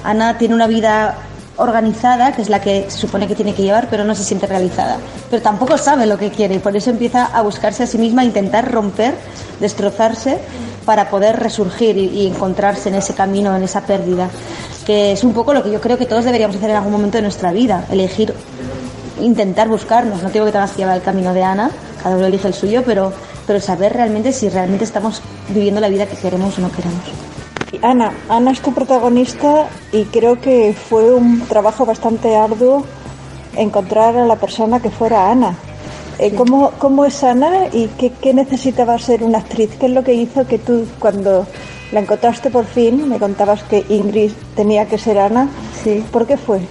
Ana 0.03 0.37
tiene 0.37 0.53
una 0.53 0.67
vida 0.67 1.15
organizada, 1.55 2.33
que 2.33 2.41
es 2.41 2.49
la 2.49 2.59
que 2.59 2.87
se 2.89 2.97
supone 2.97 3.25
que 3.25 3.35
tiene 3.35 3.53
que 3.53 3.63
llevar, 3.63 3.87
pero 3.89 4.03
no 4.03 4.13
se 4.13 4.25
siente 4.25 4.47
realizada. 4.47 4.97
Pero 5.29 5.41
tampoco 5.41 5.77
sabe 5.77 6.05
lo 6.05 6.17
que 6.17 6.29
quiere 6.29 6.55
y 6.55 6.59
por 6.59 6.75
eso 6.75 6.89
empieza 6.89 7.27
a 7.27 7.41
buscarse 7.41 7.83
a 7.83 7.87
sí 7.87 7.97
misma, 7.97 8.23
a 8.23 8.25
intentar 8.25 8.69
romper, 8.69 9.15
destrozarse 9.61 10.39
para 10.83 11.09
poder 11.09 11.39
resurgir 11.39 11.97
y, 11.97 12.27
encontrarse 12.27 12.89
en 12.89 12.95
ese 12.95 13.13
camino, 13.13 13.55
en 13.55 13.63
esa 13.63 13.85
pérdida. 13.85 14.27
Que 14.85 15.13
es 15.13 15.23
un 15.23 15.31
poco 15.31 15.53
lo 15.53 15.63
que 15.63 15.71
yo 15.71 15.79
creo 15.79 15.97
que 15.97 16.05
todos 16.05 16.25
deberíamos 16.25 16.57
hacer 16.57 16.69
en 16.69 16.75
algún 16.75 16.91
momento 16.91 17.17
de 17.17 17.21
nuestra 17.21 17.53
vida, 17.53 17.85
elegir, 17.89 18.33
intentar 19.21 19.69
buscarnos. 19.69 20.21
No 20.21 20.31
digo 20.31 20.43
que 20.43 20.51
tengas 20.51 20.75
llevar 20.75 20.97
el 20.97 21.01
camino 21.01 21.33
de 21.33 21.43
Ana, 21.43 21.71
cada 22.03 22.17
uno 22.17 22.25
elige 22.25 22.49
el 22.49 22.53
suyo, 22.53 22.83
pero 22.85 23.13
pero 23.47 23.61
saber 23.61 23.93
realmente 23.93 24.33
si 24.33 24.49
realmente 24.49 24.83
estamos 24.83 25.21
viviendo 25.49 25.81
la 25.81 25.89
vida 25.89 26.05
que 26.05 26.17
queremos 26.17 26.57
o 26.59 26.61
no 26.61 26.71
queremos. 26.71 27.01
Ana, 27.81 28.11
Ana 28.29 28.51
es 28.51 28.61
tu 28.61 28.73
protagonista 28.73 29.67
y 29.91 30.03
creo 30.05 30.39
que 30.39 30.73
fue 30.73 31.13
un 31.13 31.41
trabajo 31.47 31.85
bastante 31.85 32.35
arduo 32.35 32.83
encontrar 33.55 34.15
a 34.17 34.25
la 34.25 34.35
persona 34.35 34.79
que 34.79 34.89
fuera 34.89 35.31
Ana. 35.31 35.55
Eh, 36.19 36.33
¿cómo, 36.33 36.71
¿cómo, 36.79 37.05
es 37.05 37.23
Ana 37.23 37.67
y 37.71 37.87
qué, 37.97 38.11
qué, 38.11 38.33
necesitaba 38.33 38.97
ser 38.97 39.23
una 39.23 39.39
actriz? 39.39 39.69
¿Qué 39.79 39.85
es 39.85 39.91
lo 39.91 40.03
que 40.03 40.13
hizo 40.13 40.47
que 40.47 40.57
tú, 40.57 40.85
cuando 40.99 41.45
la 41.91 41.99
encontraste 41.99 42.49
por 42.49 42.65
fin, 42.65 43.07
me 43.07 43.19
contabas 43.19 43.63
que 43.63 43.85
Ingrid 43.89 44.31
tenía 44.55 44.87
que 44.87 44.97
ser 44.97 45.19
Ana? 45.19 45.47
Sí. 45.83 46.03
¿Por 46.11 46.25
qué 46.25 46.37
fue? 46.37 46.61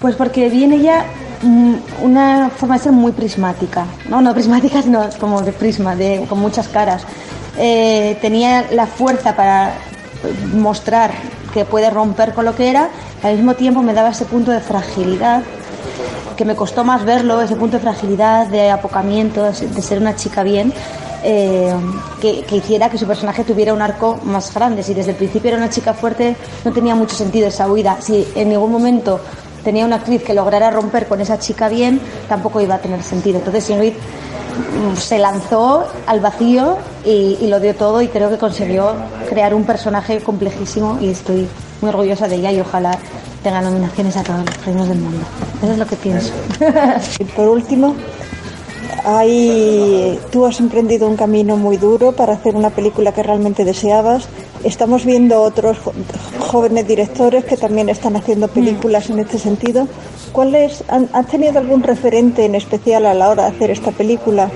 Pues 0.00 0.14
porque 0.16 0.50
viene 0.50 0.76
ella 0.76 1.04
mm, 1.04 1.21
una 2.00 2.50
forma 2.50 2.76
de 2.76 2.84
ser 2.84 2.92
muy 2.92 3.12
prismática. 3.12 3.86
No, 4.08 4.20
no 4.20 4.32
prismática, 4.32 4.82
sino 4.82 5.08
como 5.18 5.42
de 5.42 5.52
prisma, 5.52 5.96
de, 5.96 6.24
con 6.28 6.38
muchas 6.38 6.68
caras. 6.68 7.02
Eh, 7.58 8.18
tenía 8.20 8.66
la 8.72 8.86
fuerza 8.86 9.36
para 9.36 9.74
mostrar 10.54 11.10
que 11.52 11.64
puede 11.64 11.90
romper 11.90 12.32
con 12.32 12.44
lo 12.44 12.54
que 12.54 12.70
era, 12.70 12.88
al 13.22 13.36
mismo 13.36 13.54
tiempo 13.54 13.82
me 13.82 13.92
daba 13.92 14.10
ese 14.10 14.24
punto 14.24 14.50
de 14.50 14.60
fragilidad 14.60 15.42
que 16.36 16.44
me 16.44 16.56
costó 16.56 16.82
más 16.82 17.04
verlo, 17.04 17.40
ese 17.42 17.56
punto 17.56 17.76
de 17.76 17.82
fragilidad, 17.82 18.46
de 18.46 18.70
apocamiento, 18.70 19.44
de 19.44 19.82
ser 19.82 19.98
una 19.98 20.16
chica 20.16 20.42
bien, 20.42 20.72
eh, 21.22 21.72
que, 22.20 22.42
que, 22.42 22.56
hiciera 22.56 22.88
que 22.88 22.98
su 22.98 23.06
personaje 23.06 23.44
tuviera 23.44 23.74
un 23.74 23.82
arco 23.82 24.18
más 24.24 24.52
grande. 24.52 24.82
Si 24.82 24.94
desde 24.94 25.10
el 25.10 25.16
principio 25.16 25.48
era 25.48 25.58
una 25.58 25.70
chica 25.70 25.92
fuerte, 25.92 26.34
no 26.64 26.72
tenía 26.72 26.94
mucho 26.94 27.14
sentido 27.14 27.46
esa 27.48 27.70
huida. 27.70 27.98
Si 28.00 28.26
en 28.34 28.48
ningún 28.48 28.72
momento 28.72 29.20
tenía 29.64 29.84
una 29.84 29.96
actriz 29.96 30.22
que 30.22 30.34
lograra 30.34 30.70
romper 30.70 31.06
con 31.06 31.20
esa 31.20 31.38
chica 31.38 31.68
bien, 31.68 32.00
tampoco 32.28 32.60
iba 32.60 32.76
a 32.76 32.78
tener 32.78 33.02
sentido. 33.02 33.38
Entonces 33.38 33.68
Ingrid 33.70 33.94
mm, 33.94 34.96
se 34.96 35.18
lanzó 35.18 35.86
al 36.06 36.20
vacío 36.20 36.78
y, 37.04 37.38
y, 37.40 37.46
lo 37.48 37.60
dio 37.60 37.74
todo 37.74 38.02
y 38.02 38.08
creo 38.08 38.30
que 38.30 38.38
consiguió 38.38 38.94
crear 39.28 39.54
un 39.54 39.64
personaje 39.64 40.20
complejísimo 40.20 40.98
y 41.00 41.10
estoy 41.10 41.48
muy 41.80 41.88
orgullosa 41.88 42.28
de 42.28 42.36
ella 42.36 42.52
y 42.52 42.60
ojalá 42.60 42.98
tenga 43.42 43.60
nominaciones 43.60 44.16
a 44.16 44.22
todos 44.22 44.44
los 44.44 44.56
premios 44.58 44.88
del 44.88 44.98
mundo. 44.98 45.24
Eso 45.62 45.72
es 45.72 45.78
lo 45.78 45.86
que 45.86 45.96
pienso. 45.96 46.32
y 47.18 47.24
por 47.24 47.48
último, 47.48 47.94
hay, 49.04 50.18
tú 50.30 50.46
has 50.46 50.60
emprendido 50.60 51.08
un 51.08 51.16
camino 51.16 51.56
muy 51.56 51.76
duro 51.76 52.12
para 52.12 52.34
hacer 52.34 52.54
una 52.54 52.70
película 52.70 53.12
que 53.12 53.22
realmente 53.22 53.64
deseabas. 53.64 54.28
Estamos 54.64 55.04
viendo 55.04 55.42
otros 55.42 55.78
jóvenes 56.38 56.86
directores 56.86 57.44
que 57.44 57.56
también 57.56 57.88
están 57.88 58.16
haciendo 58.16 58.48
películas 58.48 59.10
en 59.10 59.18
este 59.18 59.38
sentido. 59.38 59.88
¿Cuál 60.32 60.54
es, 60.54 60.84
¿Has 60.88 61.26
tenido 61.26 61.58
algún 61.58 61.82
referente 61.82 62.44
en 62.44 62.54
especial 62.54 63.06
a 63.06 63.14
la 63.14 63.28
hora 63.28 63.44
de 63.44 63.56
hacer 63.56 63.70
esta 63.70 63.90
película? 63.90 64.50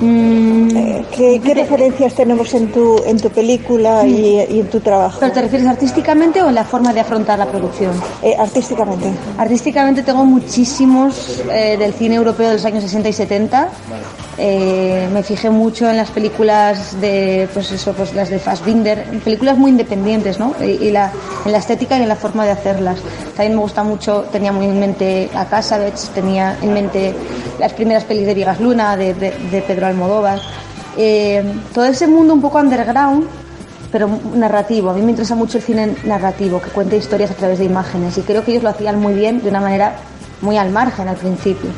Mm, 0.00 0.68
¿Qué, 1.14 1.40
¿Qué, 1.44 1.54
referencias 1.54 2.14
tenemos 2.14 2.54
en 2.54 2.72
tu, 2.72 3.02
en 3.04 3.20
tu 3.20 3.30
película 3.30 4.06
y, 4.06 4.40
y, 4.50 4.60
en 4.60 4.70
tu 4.70 4.80
trabajo? 4.80 5.18
¿Pero 5.20 5.32
te 5.32 5.42
refieres 5.42 5.66
artísticamente 5.66 6.42
o 6.42 6.48
en 6.48 6.54
la 6.54 6.64
forma 6.64 6.92
de 6.92 7.00
afrontar 7.00 7.38
la 7.38 7.46
producción? 7.46 7.92
Eh, 8.22 8.34
artísticamente. 8.38 9.10
Artísticamente 9.38 10.02
tengo 10.02 10.24
muchísimos 10.24 11.42
eh, 11.50 11.76
del 11.78 11.92
cine 11.92 12.14
europeo 12.16 12.48
de 12.48 12.54
los 12.54 12.64
años 12.64 12.82
60 12.82 13.08
y 13.08 13.12
70. 13.12 13.68
Eh, 14.42 15.06
me 15.12 15.22
fijé 15.22 15.50
mucho 15.50 15.90
en 15.90 15.98
las 15.98 16.10
películas 16.10 16.98
de, 16.98 17.46
pues 17.52 17.70
eso, 17.72 17.92
pues 17.92 18.14
las 18.14 18.30
de 18.30 18.38
Fassbinder, 18.38 19.04
películas 19.22 19.58
muy 19.58 19.70
independientes, 19.70 20.38
¿no? 20.38 20.54
Y, 20.62 20.86
y 20.86 20.90
la, 20.90 21.12
en 21.44 21.52
la 21.52 21.58
estética 21.58 21.98
y 21.98 22.02
en 22.02 22.08
la 22.08 22.16
forma 22.16 22.46
de 22.46 22.52
hacerlas. 22.52 23.00
También 23.36 23.56
me 23.56 23.60
gusta 23.60 23.82
mucho, 23.82 24.24
tenía 24.32 24.50
muy 24.50 24.64
en 24.64 24.80
mente 24.80 25.28
a 25.34 25.44
Casabets, 25.44 26.08
tenía 26.14 26.56
en 26.62 26.72
mente 26.72 27.14
las 27.58 27.74
primeras 27.74 28.04
pelis 28.04 28.24
de 28.24 28.32
Viegas 28.32 28.60
Luna, 28.60 28.96
de, 28.96 29.12
de, 29.12 29.32
de 29.50 29.60
Pedro 29.60 29.88
Almodóvar. 29.88 30.40
Eh, 30.96 31.44
todo 31.74 31.84
ese 31.84 32.06
mundo 32.06 32.32
un 32.32 32.40
poco 32.40 32.60
underground, 32.60 33.26
pero 33.92 34.08
narrativo. 34.34 34.88
A 34.88 34.94
mí 34.94 35.02
me 35.02 35.10
interesa 35.10 35.34
mucho 35.34 35.58
el 35.58 35.64
cine 35.64 35.96
narrativo, 36.04 36.62
que 36.62 36.70
cuente 36.70 36.96
historias 36.96 37.30
a 37.30 37.34
través 37.34 37.58
de 37.58 37.66
imágenes. 37.66 38.16
Y 38.16 38.22
creo 38.22 38.42
que 38.42 38.52
ellos 38.52 38.62
lo 38.62 38.70
hacían 38.70 38.98
muy 38.98 39.12
bien, 39.12 39.42
de 39.42 39.50
una 39.50 39.60
manera 39.60 39.96
muy 40.40 40.56
al 40.56 40.70
margen 40.70 41.08
al 41.08 41.16
principio. 41.16 41.68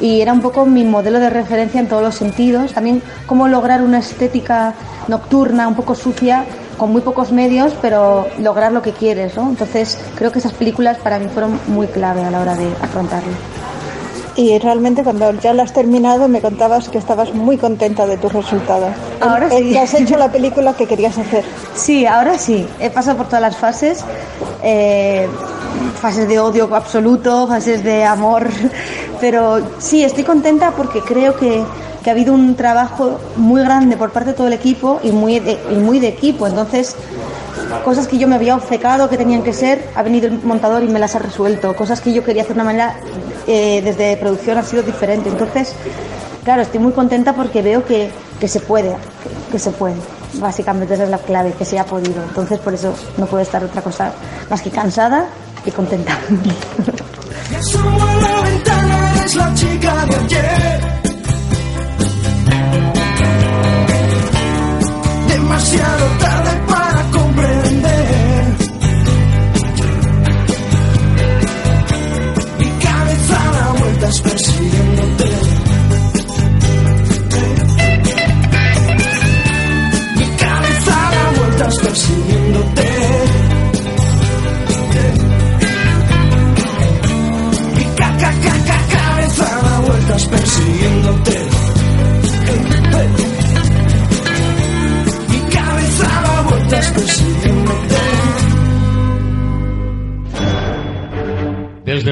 Y 0.00 0.20
era 0.20 0.32
un 0.32 0.40
poco 0.40 0.66
mi 0.66 0.84
modelo 0.84 1.20
de 1.20 1.30
referencia 1.30 1.80
en 1.80 1.88
todos 1.88 2.02
los 2.02 2.14
sentidos. 2.14 2.72
También 2.72 3.02
cómo 3.26 3.48
lograr 3.48 3.82
una 3.82 3.98
estética 3.98 4.74
nocturna, 5.08 5.68
un 5.68 5.74
poco 5.74 5.94
sucia, 5.94 6.44
con 6.76 6.92
muy 6.92 7.00
pocos 7.00 7.32
medios, 7.32 7.72
pero 7.80 8.26
lograr 8.38 8.72
lo 8.72 8.82
que 8.82 8.92
quieres. 8.92 9.36
¿no? 9.36 9.48
Entonces 9.48 9.98
creo 10.14 10.32
que 10.32 10.38
esas 10.38 10.52
películas 10.52 10.98
para 10.98 11.18
mí 11.18 11.28
fueron 11.28 11.58
muy 11.68 11.86
clave 11.86 12.22
a 12.24 12.30
la 12.30 12.40
hora 12.40 12.54
de 12.54 12.66
afrontarlo. 12.82 13.32
Y 14.36 14.58
realmente 14.58 15.02
cuando 15.02 15.32
ya 15.32 15.54
lo 15.54 15.62
has 15.62 15.72
terminado 15.72 16.28
me 16.28 16.42
contabas 16.42 16.90
que 16.90 16.98
estabas 16.98 17.32
muy 17.32 17.56
contenta 17.56 18.06
de 18.06 18.18
tu 18.18 18.28
resultado. 18.28 18.88
Ahora 19.20 19.48
sí. 19.48 19.76
Has 19.78 19.94
hecho 19.94 20.18
la 20.18 20.30
película 20.30 20.74
que 20.74 20.86
querías 20.86 21.16
hacer. 21.16 21.42
Sí, 21.74 22.04
ahora 22.04 22.36
sí. 22.36 22.68
He 22.78 22.90
pasado 22.90 23.16
por 23.16 23.26
todas 23.26 23.40
las 23.40 23.56
fases. 23.56 24.04
Eh, 24.62 25.26
fases 26.00 26.28
de 26.28 26.38
odio 26.38 26.68
absoluto, 26.74 27.46
fases 27.46 27.82
de 27.82 28.04
amor. 28.04 28.48
Pero 29.20 29.60
sí, 29.78 30.04
estoy 30.04 30.24
contenta 30.24 30.72
porque 30.72 31.00
creo 31.00 31.36
que, 31.36 31.62
que 32.02 32.10
ha 32.10 32.12
habido 32.12 32.32
un 32.34 32.54
trabajo 32.54 33.18
muy 33.36 33.62
grande 33.62 33.96
por 33.96 34.10
parte 34.10 34.30
de 34.30 34.36
todo 34.36 34.46
el 34.46 34.52
equipo 34.52 35.00
y 35.02 35.10
muy 35.10 35.40
de, 35.40 35.58
y 35.70 35.74
muy 35.76 35.98
de 35.98 36.08
equipo. 36.08 36.46
Entonces, 36.46 36.94
cosas 37.84 38.06
que 38.06 38.18
yo 38.18 38.28
me 38.28 38.36
había 38.36 38.54
obcecado 38.54 39.08
que 39.08 39.16
tenían 39.16 39.42
que 39.42 39.52
ser, 39.52 39.90
ha 39.94 40.02
venido 40.02 40.28
el 40.28 40.42
montador 40.42 40.82
y 40.82 40.88
me 40.88 40.98
las 40.98 41.14
ha 41.14 41.18
resuelto. 41.18 41.74
Cosas 41.74 42.00
que 42.00 42.12
yo 42.12 42.22
quería 42.24 42.42
hacer 42.42 42.54
de 42.54 42.62
una 42.62 42.64
manera 42.64 42.96
eh, 43.46 43.80
desde 43.82 44.16
producción 44.16 44.58
ha 44.58 44.62
sido 44.62 44.82
diferente. 44.82 45.28
Entonces, 45.28 45.74
claro, 46.44 46.62
estoy 46.62 46.80
muy 46.80 46.92
contenta 46.92 47.32
porque 47.32 47.62
veo 47.62 47.84
que, 47.84 48.10
que 48.40 48.48
se 48.48 48.60
puede, 48.60 48.90
que, 48.90 49.52
que, 49.52 49.58
se 49.58 49.70
puede. 49.70 49.96
Básicamente 50.34 50.94
esa 50.94 51.04
es 51.04 51.10
la 51.10 51.18
clave, 51.18 51.52
que 51.52 51.64
se 51.64 51.78
ha 51.78 51.84
podido. 51.84 52.22
Entonces, 52.22 52.58
por 52.58 52.74
eso 52.74 52.94
no 53.16 53.26
puedo 53.26 53.42
estar 53.42 53.62
otra 53.64 53.82
cosa 53.82 54.12
más 54.50 54.60
que 54.62 54.70
cansada 54.70 55.26
y 55.64 55.70
contenta. 55.70 56.18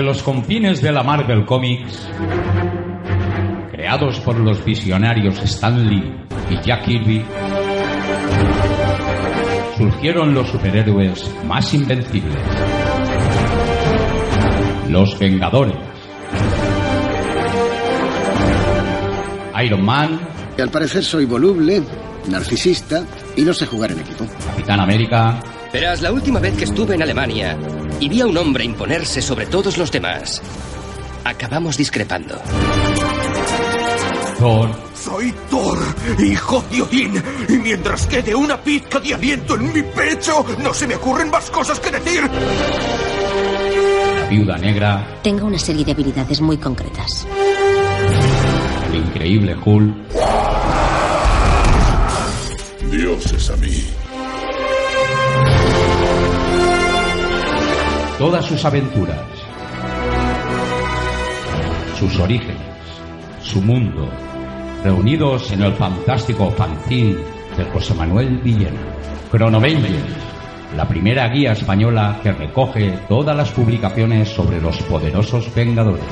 los 0.05 0.23
confines 0.23 0.83
de 0.83 0.93
la 0.93 1.03
Marvel 1.03 1.47
Comics, 1.47 2.09
creados 3.71 4.21
por 4.21 4.39
los 4.39 4.63
visionarios 4.63 5.43
Stan 5.43 5.89
Lee 5.89 6.15
y 6.51 6.61
Jack 6.61 6.85
Kirby, 6.85 7.25
surgieron 9.79 10.35
los 10.35 10.49
superhéroes 10.49 11.31
más 11.47 11.73
invencibles, 11.73 12.37
los 14.91 15.19
Vengadores. 15.19 15.77
Iron 19.65 19.85
Man, 19.85 20.21
Y 20.59 20.61
al 20.61 20.69
parecer 20.69 21.03
soy 21.03 21.25
voluble, 21.25 21.83
narcisista 22.29 23.05
y 23.37 23.43
no 23.43 23.55
sé 23.55 23.67
jugar 23.67 23.93
en 23.93 24.01
equipo. 24.01 24.27
Capitán 24.47 24.81
América, 24.81 25.41
Verás, 25.73 26.03
la 26.03 26.13
última 26.13 26.39
vez 26.39 26.57
que 26.57 26.65
estuve 26.65 26.95
en 26.95 27.03
Alemania 27.03 27.59
y 28.01 28.09
vi 28.09 28.21
a 28.21 28.27
un 28.27 28.37
hombre 28.37 28.65
imponerse 28.65 29.23
sobre 29.23 29.47
todos 29.47 29.79
los 29.79 29.91
demás, 29.91 30.43
acabamos 31.25 31.77
discrepando. 31.77 32.37
Thor, 34.39 34.71
Soy 34.95 35.33
Thor, 35.51 35.79
hijo 36.19 36.65
de 36.71 36.83
Odín, 36.83 37.23
y 37.49 37.53
mientras 37.55 38.07
quede 38.07 38.35
una 38.35 38.61
pizca 38.61 39.01
de 39.01 39.15
aliento 39.15 39.55
en 39.55 39.73
mi 39.73 39.83
pecho, 39.83 40.45
no 40.63 40.75
se 40.75 40.87
me 40.87 40.97
ocurren 40.97 41.31
más 41.31 41.51
cosas 41.51 41.81
que 41.81 41.91
decir. 41.91 42.23
la 42.23 44.29
Viuda 44.29 44.59
Negra, 44.59 45.21
Tengo 45.23 45.47
una 45.47 45.59
serie 45.59 45.85
de 45.85 45.93
habilidades 45.93 46.41
muy 46.41 46.57
concretas. 46.59 47.27
el 48.91 48.97
Increíble 48.97 49.57
Hulk, 49.65 49.95
Dioses 52.91 53.51
a 53.51 53.57
mí. 53.57 53.74
Todas 58.25 58.47
sus 58.47 58.65
aventuras, 58.65 59.21
sus 61.99 62.19
orígenes, 62.19 62.57
su 63.43 63.61
mundo, 63.61 64.09
reunidos 64.83 65.53
en 65.53 65.63
el 65.63 65.75
fantástico 65.75 66.51
fanzine 66.53 67.17
de 67.55 67.65
José 67.71 67.93
Manuel 67.93 68.39
Villena. 68.39 68.81
Cronovengers, 69.31 70.17
la 70.75 70.89
primera 70.89 71.29
guía 71.29 71.53
española 71.53 72.19
que 72.23 72.33
recoge 72.33 72.99
todas 73.11 73.37
las 73.37 73.51
publicaciones 73.51 74.31
sobre 74.31 74.59
los 74.59 74.79
poderosos 74.85 75.55
Vengadores. 75.55 76.03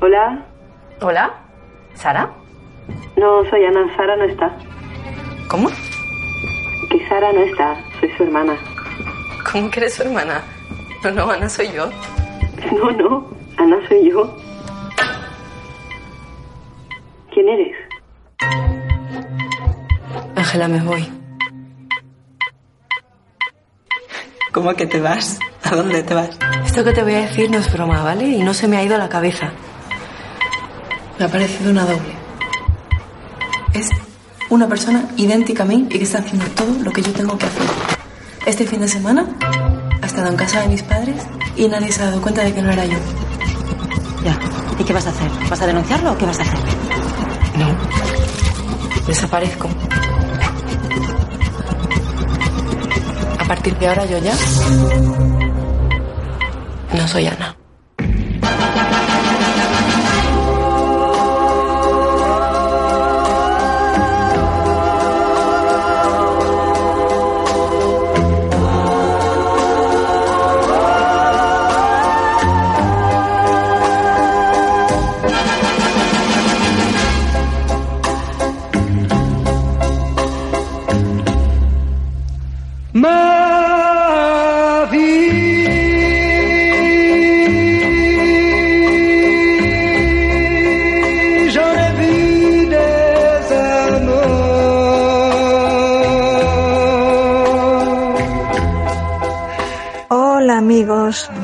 Hola. 0.00 0.46
Hola. 1.02 1.37
¿Sara? 1.98 2.30
No, 3.16 3.44
soy 3.50 3.64
Ana. 3.64 3.96
Sara 3.96 4.16
no 4.16 4.24
está. 4.24 4.56
¿Cómo? 5.48 5.68
Que 6.90 7.08
Sara 7.08 7.32
no 7.32 7.40
está. 7.40 7.76
Soy 7.98 8.10
su 8.16 8.22
hermana. 8.22 8.56
¿Cómo 9.50 9.68
que 9.68 9.80
eres 9.80 9.94
su 9.94 10.02
hermana? 10.02 10.40
No, 11.02 11.10
no, 11.10 11.30
Ana 11.30 11.48
soy 11.48 11.72
yo. 11.72 11.90
No, 12.72 12.90
no. 12.92 13.26
Ana 13.56 13.76
soy 13.88 14.10
yo. 14.10 14.36
¿Quién 17.34 17.48
eres? 17.48 17.76
Ángela, 20.36 20.68
me 20.68 20.80
voy. 20.80 21.08
¿Cómo 24.52 24.72
que 24.74 24.86
te 24.86 25.00
vas? 25.00 25.38
¿A 25.64 25.74
dónde 25.74 26.02
te 26.04 26.14
vas? 26.14 26.38
Esto 26.64 26.84
que 26.84 26.92
te 26.92 27.02
voy 27.02 27.14
a 27.14 27.20
decir 27.22 27.50
no 27.50 27.58
es 27.58 27.72
broma, 27.72 28.02
¿vale? 28.04 28.24
Y 28.24 28.42
no 28.42 28.54
se 28.54 28.68
me 28.68 28.76
ha 28.76 28.84
ido 28.84 28.94
a 28.94 28.98
la 28.98 29.08
cabeza. 29.08 29.52
Me 31.18 31.24
ha 31.24 31.28
parecido 31.28 31.70
una 31.70 31.84
doble. 31.84 32.14
Es 33.74 33.88
una 34.50 34.68
persona 34.68 35.08
idéntica 35.16 35.64
a 35.64 35.66
mí 35.66 35.86
y 35.90 35.98
que 35.98 36.04
está 36.04 36.18
haciendo 36.18 36.46
todo 36.46 36.72
lo 36.82 36.92
que 36.92 37.02
yo 37.02 37.12
tengo 37.12 37.36
que 37.36 37.46
hacer. 37.46 37.66
Este 38.46 38.66
fin 38.66 38.80
de 38.80 38.88
semana 38.88 39.26
ha 40.00 40.06
estado 40.06 40.28
en 40.28 40.36
casa 40.36 40.60
de 40.60 40.68
mis 40.68 40.82
padres 40.82 41.16
y 41.56 41.66
nadie 41.66 41.90
se 41.90 42.02
ha 42.02 42.06
dado 42.06 42.22
cuenta 42.22 42.44
de 42.44 42.54
que 42.54 42.62
no 42.62 42.70
era 42.70 42.84
yo. 42.86 42.98
Ya. 44.24 44.38
¿Y 44.78 44.84
qué 44.84 44.92
vas 44.92 45.06
a 45.06 45.10
hacer? 45.10 45.28
¿Vas 45.50 45.60
a 45.60 45.66
denunciarlo 45.66 46.12
o 46.12 46.18
qué 46.18 46.24
vas 46.24 46.38
a 46.38 46.42
hacer? 46.42 46.58
No. 47.58 47.76
Desaparezco. 49.06 49.68
A 53.38 53.44
partir 53.44 53.76
de 53.76 53.88
ahora 53.88 54.04
yo 54.06 54.18
ya 54.18 54.34
no 56.94 57.08
soy 57.08 57.26
Ana. 57.26 57.57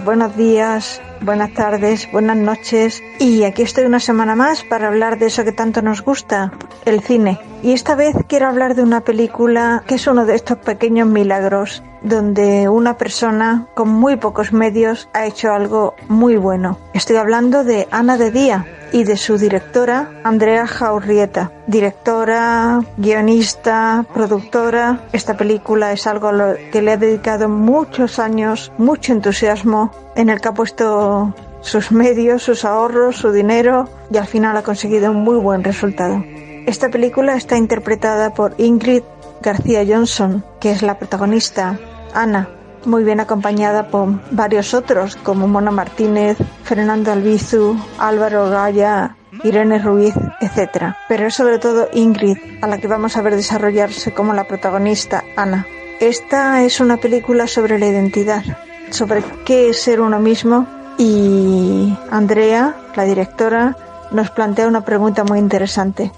Buenos 0.04 0.36
días, 0.36 1.00
buenas 1.22 1.52
tardes, 1.54 2.10
buenas 2.12 2.36
noches 2.36 3.02
y 3.18 3.44
aquí 3.44 3.62
estoy 3.62 3.84
una 3.84 4.00
semana 4.00 4.36
más 4.36 4.62
para 4.62 4.88
hablar 4.88 5.18
de 5.18 5.26
eso 5.26 5.44
que 5.44 5.52
tanto 5.52 5.80
nos 5.82 6.02
gusta, 6.02 6.52
el 6.84 7.00
cine. 7.00 7.40
Y 7.62 7.72
esta 7.72 7.94
vez 7.94 8.14
quiero 8.28 8.46
hablar 8.46 8.74
de 8.74 8.82
una 8.82 9.00
película 9.00 9.82
que 9.86 9.94
es 9.94 10.06
uno 10.06 10.26
de 10.26 10.34
estos 10.34 10.58
pequeños 10.58 11.08
milagros 11.08 11.82
donde 12.02 12.68
una 12.68 12.98
persona 12.98 13.66
con 13.74 13.88
muy 13.88 14.16
pocos 14.16 14.52
medios 14.52 15.08
ha 15.14 15.26
hecho 15.26 15.52
algo 15.52 15.94
muy 16.08 16.36
bueno. 16.36 16.78
Estoy 16.92 17.16
hablando 17.16 17.64
de 17.64 17.88
Ana 17.90 18.18
de 18.18 18.30
Día 18.30 18.66
y 18.94 19.02
de 19.02 19.16
su 19.16 19.38
directora 19.38 20.08
Andrea 20.22 20.68
Jaurrieta. 20.68 21.50
Directora, 21.66 22.80
guionista, 22.96 24.06
productora. 24.14 25.00
Esta 25.12 25.36
película 25.36 25.90
es 25.90 26.06
algo 26.06 26.28
a 26.28 26.32
lo 26.32 26.54
que 26.70 26.80
le 26.80 26.92
ha 26.92 26.96
dedicado 26.96 27.48
muchos 27.48 28.20
años, 28.20 28.70
mucho 28.78 29.12
entusiasmo, 29.12 29.90
en 30.14 30.30
el 30.30 30.40
que 30.40 30.46
ha 30.46 30.54
puesto 30.54 31.34
sus 31.60 31.90
medios, 31.90 32.44
sus 32.44 32.64
ahorros, 32.64 33.16
su 33.16 33.32
dinero 33.32 33.88
y 34.12 34.16
al 34.16 34.28
final 34.28 34.56
ha 34.56 34.62
conseguido 34.62 35.10
un 35.10 35.24
muy 35.24 35.38
buen 35.38 35.64
resultado. 35.64 36.22
Esta 36.66 36.88
película 36.88 37.34
está 37.34 37.56
interpretada 37.56 38.32
por 38.32 38.54
Ingrid 38.58 39.02
García 39.42 39.84
Johnson, 39.84 40.44
que 40.60 40.70
es 40.70 40.82
la 40.82 40.98
protagonista, 41.00 41.80
Ana, 42.14 42.48
muy 42.86 43.04
bien 43.04 43.20
acompañada 43.20 43.88
por 43.88 44.08
varios 44.30 44.74
otros 44.74 45.16
como 45.16 45.48
Mona 45.48 45.70
Martínez, 45.70 46.38
Fernando 46.62 47.12
Albizu, 47.12 47.76
Álvaro 47.98 48.50
Gaya, 48.50 49.16
Irene 49.42 49.78
Ruiz, 49.78 50.14
etc. 50.40 50.94
Pero 51.08 51.26
es 51.26 51.34
sobre 51.34 51.58
todo 51.58 51.88
Ingrid 51.92 52.38
a 52.62 52.66
la 52.66 52.78
que 52.78 52.86
vamos 52.86 53.16
a 53.16 53.22
ver 53.22 53.36
desarrollarse 53.36 54.12
como 54.12 54.32
la 54.34 54.44
protagonista, 54.44 55.24
Ana. 55.36 55.66
Esta 56.00 56.62
es 56.64 56.80
una 56.80 56.96
película 56.96 57.46
sobre 57.46 57.78
la 57.78 57.86
identidad, 57.86 58.42
sobre 58.90 59.22
qué 59.44 59.70
es 59.70 59.80
ser 59.80 60.00
uno 60.00 60.20
mismo 60.20 60.66
y 60.98 61.96
Andrea, 62.10 62.74
la 62.94 63.04
directora, 63.04 63.76
nos 64.10 64.30
plantea 64.30 64.68
una 64.68 64.84
pregunta 64.84 65.24
muy 65.24 65.38
interesante. 65.38 66.12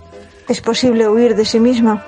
¿Es 0.49 0.61
posible 0.61 1.09
huir 1.09 1.35
de 1.35 1.45
sí 1.45 1.61
mismo? 1.61 2.01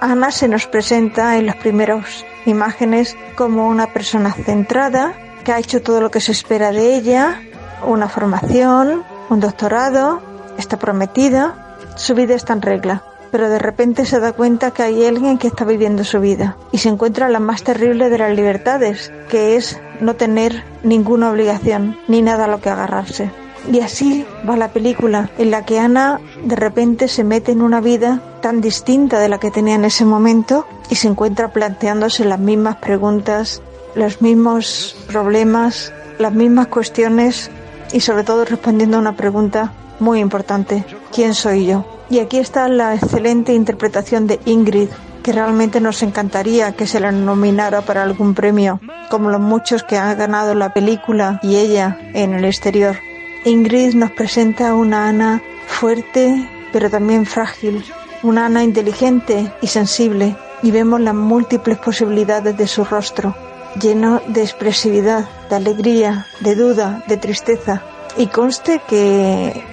Ana 0.00 0.30
se 0.30 0.48
nos 0.48 0.66
presenta 0.66 1.36
en 1.36 1.46
las 1.46 1.56
primeras 1.56 2.24
imágenes 2.46 3.16
como 3.36 3.68
una 3.68 3.92
persona 3.92 4.32
centrada, 4.32 5.12
que 5.44 5.52
ha 5.52 5.58
hecho 5.58 5.82
todo 5.82 6.00
lo 6.00 6.10
que 6.10 6.20
se 6.20 6.32
espera 6.32 6.72
de 6.72 6.96
ella, 6.96 7.42
una 7.86 8.08
formación, 8.08 9.04
un 9.28 9.40
doctorado, 9.40 10.22
está 10.56 10.78
prometida, 10.78 11.76
su 11.96 12.14
vida 12.14 12.34
está 12.34 12.54
en 12.54 12.62
regla, 12.62 13.02
pero 13.30 13.50
de 13.50 13.58
repente 13.58 14.06
se 14.06 14.20
da 14.20 14.32
cuenta 14.32 14.70
que 14.70 14.82
hay 14.82 15.04
alguien 15.04 15.38
que 15.38 15.48
está 15.48 15.64
viviendo 15.64 16.02
su 16.04 16.18
vida 16.18 16.56
y 16.72 16.78
se 16.78 16.88
encuentra 16.88 17.28
la 17.28 17.40
más 17.40 17.62
terrible 17.62 18.08
de 18.08 18.18
las 18.18 18.34
libertades, 18.34 19.12
que 19.28 19.56
es 19.56 19.78
no 20.00 20.14
tener 20.14 20.64
ninguna 20.82 21.30
obligación 21.30 21.98
ni 22.08 22.22
nada 22.22 22.46
a 22.46 22.48
lo 22.48 22.60
que 22.60 22.70
agarrarse. 22.70 23.30
Y 23.70 23.80
así 23.80 24.24
va 24.48 24.56
la 24.56 24.72
película, 24.72 25.30
en 25.38 25.50
la 25.50 25.64
que 25.64 25.78
Ana 25.78 26.20
de 26.44 26.56
repente 26.56 27.08
se 27.08 27.24
mete 27.24 27.52
en 27.52 27.62
una 27.62 27.80
vida 27.80 28.22
tan 28.40 28.60
distinta 28.60 29.18
de 29.18 29.28
la 29.28 29.38
que 29.38 29.50
tenía 29.50 29.74
en 29.74 29.84
ese 29.84 30.04
momento 30.04 30.66
y 30.88 30.94
se 30.94 31.08
encuentra 31.08 31.52
planteándose 31.52 32.24
las 32.24 32.40
mismas 32.40 32.76
preguntas, 32.76 33.62
los 33.94 34.22
mismos 34.22 34.96
problemas, 35.08 35.92
las 36.18 36.32
mismas 36.32 36.68
cuestiones 36.68 37.50
y 37.92 38.00
sobre 38.00 38.24
todo 38.24 38.44
respondiendo 38.44 38.96
a 38.96 39.00
una 39.00 39.16
pregunta 39.16 39.72
muy 39.98 40.20
importante, 40.20 40.84
¿quién 41.12 41.34
soy 41.34 41.66
yo? 41.66 41.84
Y 42.08 42.18
aquí 42.18 42.38
está 42.38 42.66
la 42.68 42.94
excelente 42.94 43.52
interpretación 43.52 44.26
de 44.26 44.40
Ingrid, 44.44 44.88
que 45.22 45.32
realmente 45.32 45.80
nos 45.80 46.02
encantaría 46.02 46.72
que 46.72 46.86
se 46.86 46.98
la 46.98 47.12
nominara 47.12 47.82
para 47.82 48.02
algún 48.02 48.34
premio, 48.34 48.80
como 49.10 49.30
los 49.30 49.40
muchos 49.40 49.82
que 49.82 49.98
han 49.98 50.16
ganado 50.16 50.54
la 50.54 50.72
película 50.72 51.38
y 51.42 51.56
ella 51.56 51.98
en 52.14 52.34
el 52.34 52.44
exterior. 52.44 52.96
Ingrid 53.44 53.94
nos 53.94 54.10
presenta 54.10 54.74
una 54.74 55.08
Ana 55.08 55.42
fuerte, 55.66 56.46
pero 56.72 56.90
también 56.90 57.24
frágil, 57.24 57.82
una 58.22 58.46
Ana 58.46 58.62
inteligente 58.62 59.50
y 59.62 59.66
sensible, 59.66 60.36
y 60.62 60.70
vemos 60.70 61.00
las 61.00 61.14
múltiples 61.14 61.78
posibilidades 61.78 62.54
de 62.58 62.66
su 62.66 62.84
rostro, 62.84 63.34
lleno 63.80 64.20
de 64.26 64.42
expresividad, 64.42 65.26
de 65.48 65.56
alegría, 65.56 66.26
de 66.40 66.54
duda, 66.54 67.02
de 67.08 67.16
tristeza. 67.16 67.82
Y 68.18 68.26
conste 68.26 68.82
que 68.86 69.64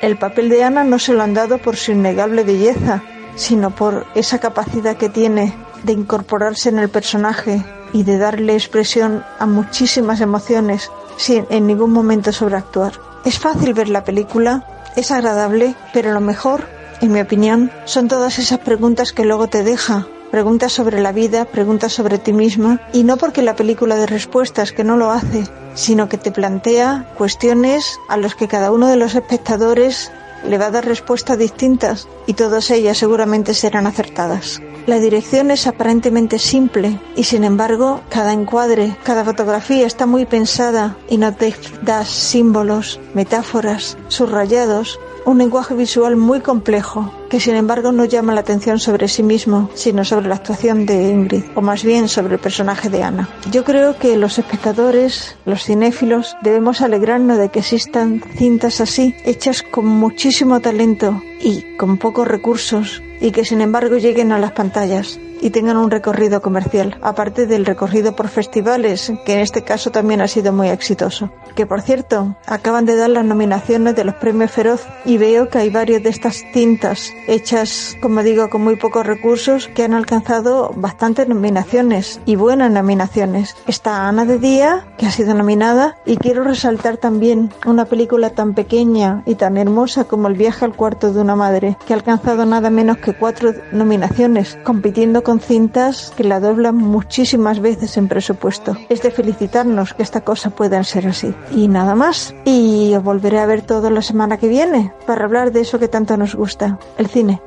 el 0.00 0.16
papel 0.16 0.48
de 0.48 0.64
Ana 0.64 0.82
no 0.82 0.98
se 0.98 1.12
lo 1.12 1.22
han 1.22 1.34
dado 1.34 1.58
por 1.58 1.76
su 1.76 1.92
innegable 1.92 2.42
belleza, 2.42 3.02
sino 3.36 3.70
por 3.70 4.06
esa 4.16 4.40
capacidad 4.40 4.96
que 4.96 5.08
tiene 5.08 5.54
de 5.84 5.92
incorporarse 5.92 6.70
en 6.70 6.80
el 6.80 6.88
personaje 6.88 7.62
y 7.92 8.02
de 8.02 8.18
darle 8.18 8.54
expresión 8.54 9.24
a 9.38 9.46
muchísimas 9.46 10.20
emociones 10.20 10.90
sin 11.16 11.46
en 11.50 11.66
ningún 11.66 11.92
momento 11.92 12.32
sobreactuar. 12.32 12.92
Es 13.24 13.38
fácil 13.38 13.74
ver 13.74 13.88
la 13.88 14.04
película, 14.04 14.66
es 14.96 15.10
agradable, 15.10 15.74
pero 15.92 16.12
lo 16.12 16.20
mejor, 16.20 16.66
en 17.00 17.12
mi 17.12 17.20
opinión, 17.20 17.70
son 17.84 18.08
todas 18.08 18.38
esas 18.38 18.60
preguntas 18.60 19.12
que 19.12 19.24
luego 19.24 19.48
te 19.48 19.62
deja. 19.62 20.06
Preguntas 20.30 20.72
sobre 20.72 21.00
la 21.00 21.12
vida, 21.12 21.44
preguntas 21.44 21.92
sobre 21.92 22.18
ti 22.18 22.32
misma, 22.32 22.80
y 22.92 23.04
no 23.04 23.16
porque 23.16 23.42
la 23.42 23.56
película 23.56 23.94
de 23.94 24.06
respuestas, 24.06 24.72
que 24.72 24.82
no 24.82 24.96
lo 24.96 25.10
hace, 25.10 25.44
sino 25.74 26.08
que 26.08 26.18
te 26.18 26.32
plantea 26.32 27.08
cuestiones 27.16 27.98
a 28.08 28.16
las 28.16 28.34
que 28.34 28.48
cada 28.48 28.72
uno 28.72 28.88
de 28.88 28.96
los 28.96 29.14
espectadores 29.14 30.10
le 30.48 30.58
va 30.58 30.66
a 30.66 30.70
dar 30.70 30.84
respuestas 30.84 31.38
distintas 31.38 32.08
y 32.26 32.34
todas 32.34 32.70
ellas 32.70 32.98
seguramente 32.98 33.54
serán 33.54 33.86
acertadas. 33.86 34.60
La 34.86 35.00
dirección 35.00 35.50
es 35.50 35.66
aparentemente 35.66 36.38
simple 36.38 37.00
y 37.16 37.24
sin 37.24 37.42
embargo 37.42 38.02
cada 38.10 38.34
encuadre, 38.34 38.96
cada 39.02 39.24
fotografía 39.24 39.86
está 39.86 40.04
muy 40.04 40.26
pensada 40.26 40.98
y 41.08 41.16
nos 41.16 41.34
da 41.82 42.04
símbolos, 42.04 43.00
metáforas, 43.14 43.96
subrayados, 44.08 45.00
un 45.24 45.38
lenguaje 45.38 45.74
visual 45.74 46.16
muy 46.16 46.40
complejo 46.40 47.10
que 47.30 47.40
sin 47.40 47.56
embargo 47.56 47.92
no 47.92 48.04
llama 48.04 48.34
la 48.34 48.42
atención 48.42 48.78
sobre 48.78 49.08
sí 49.08 49.22
mismo, 49.22 49.70
sino 49.74 50.04
sobre 50.04 50.28
la 50.28 50.36
actuación 50.36 50.86
de 50.86 51.10
Ingrid, 51.10 51.44
o 51.56 51.62
más 51.62 51.82
bien 51.82 52.08
sobre 52.08 52.34
el 52.34 52.40
personaje 52.40 52.90
de 52.90 53.02
Ana. 53.02 53.28
Yo 53.50 53.64
creo 53.64 53.98
que 53.98 54.16
los 54.16 54.38
espectadores, 54.38 55.36
los 55.44 55.64
cinéfilos, 55.64 56.36
debemos 56.42 56.80
alegrarnos 56.80 57.38
de 57.38 57.48
que 57.48 57.58
existan 57.58 58.22
cintas 58.36 58.80
así, 58.80 59.16
hechas 59.24 59.62
con 59.62 59.86
muchísimo 59.86 60.60
talento 60.60 61.20
y 61.40 61.76
con 61.76 61.96
pocos 61.96 62.28
recursos, 62.28 63.02
y 63.24 63.32
que 63.32 63.46
sin 63.46 63.62
embargo 63.62 63.96
lleguen 63.96 64.32
a 64.32 64.38
las 64.38 64.52
pantallas 64.52 65.18
y 65.44 65.50
tengan 65.50 65.76
un 65.76 65.90
recorrido 65.90 66.40
comercial, 66.40 66.96
aparte 67.02 67.46
del 67.46 67.66
recorrido 67.66 68.16
por 68.16 68.28
festivales, 68.28 69.12
que 69.26 69.34
en 69.34 69.40
este 69.40 69.62
caso 69.62 69.90
también 69.90 70.22
ha 70.22 70.26
sido 70.26 70.54
muy 70.54 70.68
exitoso. 70.70 71.30
Que 71.54 71.66
por 71.66 71.82
cierto, 71.82 72.34
acaban 72.46 72.86
de 72.86 72.96
dar 72.96 73.10
las 73.10 73.26
nominaciones 73.26 73.94
de 73.94 74.04
los 74.04 74.14
premios 74.14 74.50
Feroz 74.50 74.86
y 75.04 75.18
veo 75.18 75.50
que 75.50 75.58
hay 75.58 75.68
varias 75.68 76.02
de 76.02 76.08
estas 76.08 76.42
cintas 76.54 77.12
hechas, 77.28 77.94
como 78.00 78.22
digo, 78.22 78.48
con 78.48 78.64
muy 78.64 78.76
pocos 78.76 79.04
recursos, 79.04 79.68
que 79.68 79.84
han 79.84 79.92
alcanzado 79.92 80.72
bastantes 80.76 81.28
nominaciones 81.28 82.20
y 82.24 82.36
buenas 82.36 82.70
nominaciones. 82.70 83.54
Está 83.66 84.08
Ana 84.08 84.24
de 84.24 84.38
Día, 84.38 84.86
que 84.96 85.04
ha 85.04 85.10
sido 85.10 85.34
nominada, 85.34 85.98
y 86.06 86.16
quiero 86.16 86.42
resaltar 86.42 86.96
también 86.96 87.52
una 87.66 87.84
película 87.84 88.30
tan 88.30 88.54
pequeña 88.54 89.22
y 89.26 89.34
tan 89.34 89.58
hermosa 89.58 90.04
como 90.04 90.28
El 90.28 90.38
viaje 90.38 90.64
al 90.64 90.74
cuarto 90.74 91.12
de 91.12 91.20
una 91.20 91.36
madre, 91.36 91.76
que 91.86 91.92
ha 91.92 91.96
alcanzado 91.96 92.46
nada 92.46 92.70
menos 92.70 92.96
que 92.96 93.12
cuatro 93.12 93.52
nominaciones, 93.72 94.56
compitiendo 94.64 95.22
con 95.22 95.33
cintas 95.40 96.12
que 96.16 96.24
la 96.24 96.40
doblan 96.40 96.76
muchísimas 96.76 97.60
veces 97.60 97.96
en 97.96 98.08
presupuesto. 98.08 98.76
Es 98.88 99.02
de 99.02 99.10
felicitarnos 99.10 99.94
que 99.94 100.02
esta 100.02 100.22
cosa 100.22 100.50
pueda 100.50 100.82
ser 100.84 101.06
así. 101.06 101.34
Y 101.54 101.68
nada 101.68 101.94
más. 101.94 102.34
Y 102.44 102.94
os 102.94 103.02
volveré 103.02 103.40
a 103.40 103.46
ver 103.46 103.62
todo 103.62 103.90
la 103.90 104.02
semana 104.02 104.38
que 104.38 104.48
viene 104.48 104.92
para 105.06 105.24
hablar 105.24 105.52
de 105.52 105.60
eso 105.60 105.78
que 105.78 105.88
tanto 105.88 106.16
nos 106.16 106.34
gusta, 106.34 106.78
el 106.98 107.08
cine. 107.08 107.40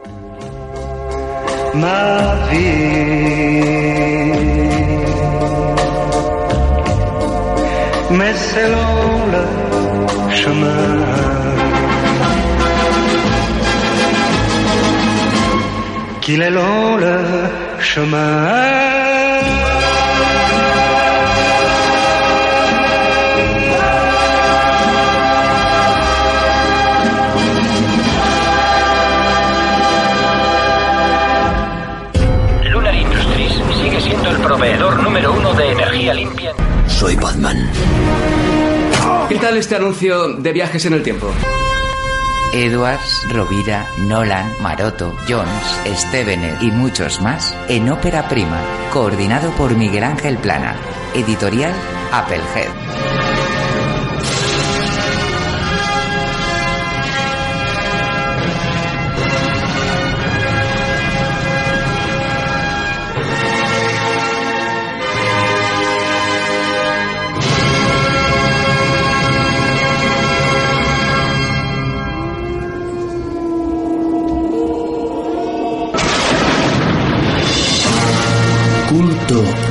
qu'il 16.27 16.41
est 16.41 16.49
long 16.49 16.99
le 16.99 17.66
el 34.29 34.37
proveedor 34.43 35.01
número 35.01 35.33
uno 35.33 35.53
de 35.53 35.71
energía 35.71 36.13
limpia. 36.13 36.53
Soy 36.87 37.15
Batman. 37.15 37.67
¿Qué 39.27 39.35
tal 39.39 39.57
este 39.57 39.75
anuncio 39.75 40.33
de 40.33 40.53
viajes 40.53 40.85
en 40.85 40.93
el 40.93 41.01
tiempo? 41.01 41.31
Edwards, 42.53 43.27
Rovira, 43.29 43.85
Nolan, 43.97 44.51
Maroto, 44.61 45.15
Jones, 45.27 45.99
Stevener 45.99 46.57
y 46.61 46.71
muchos 46.71 47.21
más 47.21 47.53
en 47.67 47.89
ópera 47.89 48.27
prima, 48.29 48.59
coordinado 48.91 49.51
por 49.51 49.75
Miguel 49.75 50.03
Ángel 50.03 50.37
Plana. 50.37 50.75
Editorial 51.13 51.73
Applehead. 52.11 53.06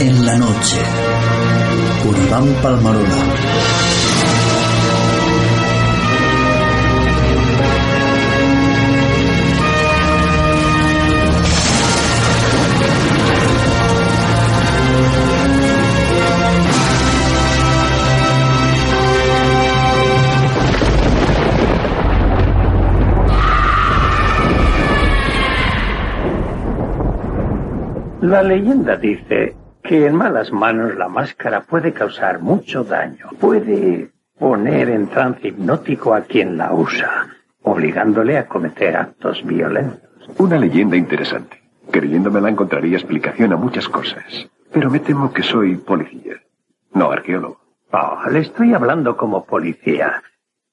En 0.09 0.25
la 0.25 0.38
noche. 0.38 0.79
Iván 2.27 2.47
Palmarola. 2.62 3.09
La 28.23 28.42
leyenda 28.42 28.97
dice 28.97 29.55
que 29.87 30.07
en 30.07 30.16
malas 30.16 30.53
manos 30.53 30.96
la 30.96 31.09
máscara 31.09 31.61
puede 31.61 31.92
causar 31.92 32.40
mucho 32.40 32.83
daño. 32.83 33.29
Puede 33.40 34.11
poner 34.38 34.90
en 34.90 35.07
trance 35.09 35.49
hipnótico 35.49 36.12
a 36.12 36.22
quien 36.22 36.57
la 36.57 36.72
usa, 36.72 37.29
obligándole 37.62 38.37
a 38.37 38.49
cometer 38.49 38.96
actos 38.96 39.44
violentos. 39.44 40.29
Una 40.38 40.59
leyenda 40.59 40.96
interesante. 40.96 41.62
Creyéndomela 41.90 42.49
encontraría 42.49 42.96
explicación 42.96 43.53
a 43.53 43.57
muchas 43.57 43.88
cosas. 43.88 44.51
Pero 44.72 44.90
me 44.90 44.99
temo 44.99 45.33
que 45.33 45.44
soy 45.44 45.77
policía, 45.77 46.42
no 46.92 47.12
arqueólogo. 47.12 47.61
Oh, 47.92 48.29
le 48.31 48.40
estoy 48.40 48.75
hablando 48.75 49.16
como 49.16 49.44
policía. 49.44 50.22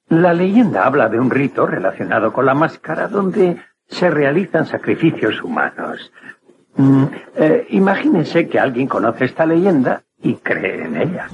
La 0.09 0.33
leyenda 0.33 0.85
habla 0.85 1.07
de 1.07 1.19
un 1.19 1.29
rito 1.29 1.67
relacionado 1.67 2.33
con 2.33 2.47
la 2.47 2.55
máscara 2.55 3.07
donde 3.07 3.57
se 3.87 4.09
realizan 4.09 4.65
sacrificios 4.65 5.41
humanos. 5.43 6.11
Mm, 6.75 7.03
eh, 7.35 7.67
imagínense 7.69 8.47
que 8.47 8.59
alguien 8.59 8.87
conoce 8.87 9.25
esta 9.25 9.45
leyenda 9.45 10.03
y 10.21 10.35
cree 10.35 10.85
en 10.85 10.95
ella. 10.97 11.27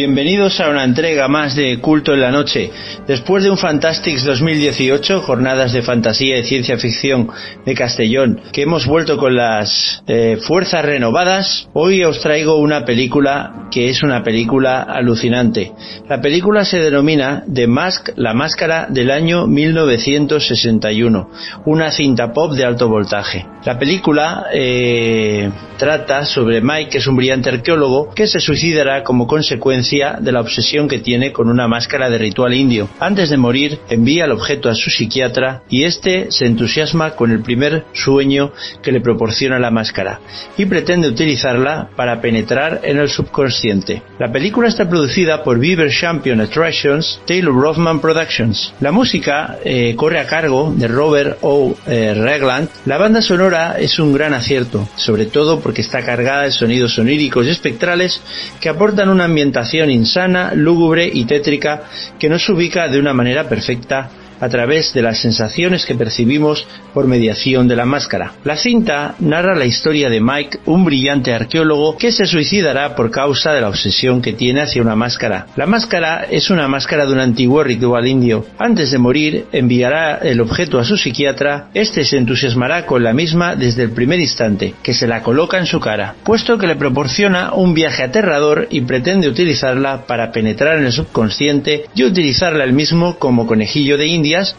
Bienvenidos 0.00 0.58
a 0.60 0.70
una 0.70 0.82
entrega 0.84 1.28
más 1.28 1.54
de 1.54 1.78
Culto 1.78 2.14
en 2.14 2.20
la 2.20 2.30
Noche. 2.30 2.70
Después 3.06 3.44
de 3.44 3.50
un 3.50 3.58
Fantastics 3.58 4.24
2018, 4.24 5.20
jornadas 5.20 5.74
de 5.74 5.82
fantasía 5.82 6.38
y 6.38 6.44
ciencia 6.44 6.78
ficción 6.78 7.28
de 7.66 7.74
Castellón, 7.74 8.40
que 8.50 8.62
hemos 8.62 8.86
vuelto 8.86 9.18
con 9.18 9.36
las 9.36 10.02
eh, 10.06 10.38
fuerzas 10.40 10.86
renovadas, 10.86 11.68
hoy 11.74 12.02
os 12.02 12.18
traigo 12.22 12.56
una 12.56 12.86
película 12.86 13.68
que 13.70 13.90
es 13.90 14.02
una 14.02 14.22
película 14.22 14.80
alucinante. 14.80 15.72
La 16.08 16.22
película 16.22 16.64
se 16.64 16.78
denomina 16.78 17.44
The 17.52 17.66
Mask, 17.66 18.08
la 18.16 18.32
máscara 18.32 18.86
del 18.88 19.10
año 19.10 19.46
1961, 19.46 21.30
una 21.66 21.90
cinta 21.90 22.32
pop 22.32 22.54
de 22.54 22.64
alto 22.64 22.88
voltaje. 22.88 23.44
La 23.66 23.78
película 23.78 24.46
eh, 24.54 25.50
trata 25.76 26.24
sobre 26.24 26.62
Mike, 26.62 26.88
que 26.88 26.98
es 26.98 27.06
un 27.06 27.16
brillante 27.16 27.50
arqueólogo, 27.50 28.14
que 28.14 28.26
se 28.26 28.40
suicidará 28.40 29.02
como 29.02 29.26
consecuencia 29.26 29.89
de 29.90 30.30
la 30.30 30.40
obsesión 30.40 30.86
que 30.86 31.00
tiene 31.00 31.32
con 31.32 31.48
una 31.48 31.66
máscara 31.66 32.08
de 32.08 32.18
ritual 32.18 32.54
indio. 32.54 32.88
Antes 33.00 33.28
de 33.28 33.36
morir, 33.36 33.80
envía 33.88 34.24
el 34.24 34.30
objeto 34.30 34.68
a 34.68 34.74
su 34.76 34.88
psiquiatra 34.88 35.64
y 35.68 35.82
este 35.82 36.30
se 36.30 36.46
entusiasma 36.46 37.16
con 37.16 37.32
el 37.32 37.42
primer 37.42 37.84
sueño 37.92 38.52
que 38.82 38.92
le 38.92 39.00
proporciona 39.00 39.58
la 39.58 39.72
máscara 39.72 40.20
y 40.56 40.66
pretende 40.66 41.08
utilizarla 41.08 41.90
para 41.96 42.20
penetrar 42.20 42.82
en 42.84 42.98
el 42.98 43.08
subconsciente. 43.08 44.02
La 44.20 44.30
película 44.30 44.68
está 44.68 44.88
producida 44.88 45.42
por 45.42 45.58
Beaver 45.58 45.90
Champion 45.90 46.40
Attractions, 46.40 47.20
Taylor 47.26 47.54
Rothman 47.54 48.00
Productions. 48.00 48.72
La 48.80 48.92
música 48.92 49.58
eh, 49.64 49.94
corre 49.96 50.20
a 50.20 50.26
cargo 50.26 50.72
de 50.76 50.86
Robert 50.86 51.38
O. 51.40 51.74
Eh, 51.86 52.14
Regland. 52.14 52.68
La 52.86 52.98
banda 52.98 53.22
sonora 53.22 53.76
es 53.78 53.98
un 53.98 54.12
gran 54.12 54.34
acierto, 54.34 54.88
sobre 54.94 55.26
todo 55.26 55.60
porque 55.60 55.80
está 55.80 56.04
cargada 56.04 56.42
de 56.42 56.52
sonidos 56.52 56.94
soníricos 56.94 57.46
y 57.46 57.50
espectrales 57.50 58.20
que 58.60 58.68
aportan 58.68 59.08
una 59.08 59.24
ambientación 59.24 59.79
insana, 59.88 60.52
lúgubre 60.54 61.08
y 61.10 61.24
tétrica 61.24 61.84
que 62.18 62.28
nos 62.28 62.48
ubica 62.48 62.88
de 62.88 62.98
una 62.98 63.14
manera 63.14 63.48
perfecta 63.48 64.10
a 64.40 64.48
través 64.48 64.92
de 64.94 65.02
las 65.02 65.20
sensaciones 65.20 65.84
que 65.86 65.94
percibimos 65.94 66.66
por 66.94 67.06
mediación 67.06 67.68
de 67.68 67.76
la 67.76 67.84
máscara. 67.84 68.32
La 68.44 68.56
cinta 68.56 69.14
narra 69.20 69.54
la 69.54 69.64
historia 69.64 70.10
de 70.10 70.20
Mike, 70.20 70.60
un 70.66 70.84
brillante 70.84 71.32
arqueólogo 71.32 71.96
que 71.96 72.12
se 72.12 72.26
suicidará 72.26 72.94
por 72.94 73.10
causa 73.10 73.52
de 73.52 73.60
la 73.60 73.68
obsesión 73.68 74.22
que 74.22 74.32
tiene 74.32 74.62
hacia 74.62 74.82
una 74.82 74.96
máscara. 74.96 75.46
La 75.56 75.66
máscara 75.66 76.26
es 76.30 76.50
una 76.50 76.68
máscara 76.68 77.06
de 77.06 77.12
un 77.12 77.20
antiguo 77.20 77.62
ritual 77.62 78.06
indio. 78.06 78.46
Antes 78.58 78.90
de 78.90 78.98
morir, 78.98 79.46
enviará 79.52 80.16
el 80.16 80.40
objeto 80.40 80.78
a 80.78 80.84
su 80.84 80.96
psiquiatra, 80.96 81.68
este 81.74 82.04
se 82.04 82.16
entusiasmará 82.16 82.86
con 82.86 83.02
la 83.02 83.12
misma 83.12 83.56
desde 83.56 83.82
el 83.82 83.90
primer 83.90 84.20
instante, 84.20 84.74
que 84.82 84.94
se 84.94 85.06
la 85.06 85.22
coloca 85.22 85.58
en 85.58 85.66
su 85.66 85.80
cara, 85.80 86.14
puesto 86.24 86.58
que 86.58 86.66
le 86.66 86.76
proporciona 86.76 87.52
un 87.52 87.74
viaje 87.74 88.02
aterrador 88.02 88.66
y 88.70 88.80
pretende 88.82 89.28
utilizarla 89.28 90.06
para 90.06 90.32
penetrar 90.32 90.78
en 90.78 90.86
el 90.86 90.92
subconsciente 90.92 91.84
y 91.94 92.04
utilizarla 92.04 92.64
él 92.64 92.72
mismo 92.72 93.18
como 93.18 93.46
conejillo 93.46 93.96
de 93.96 94.06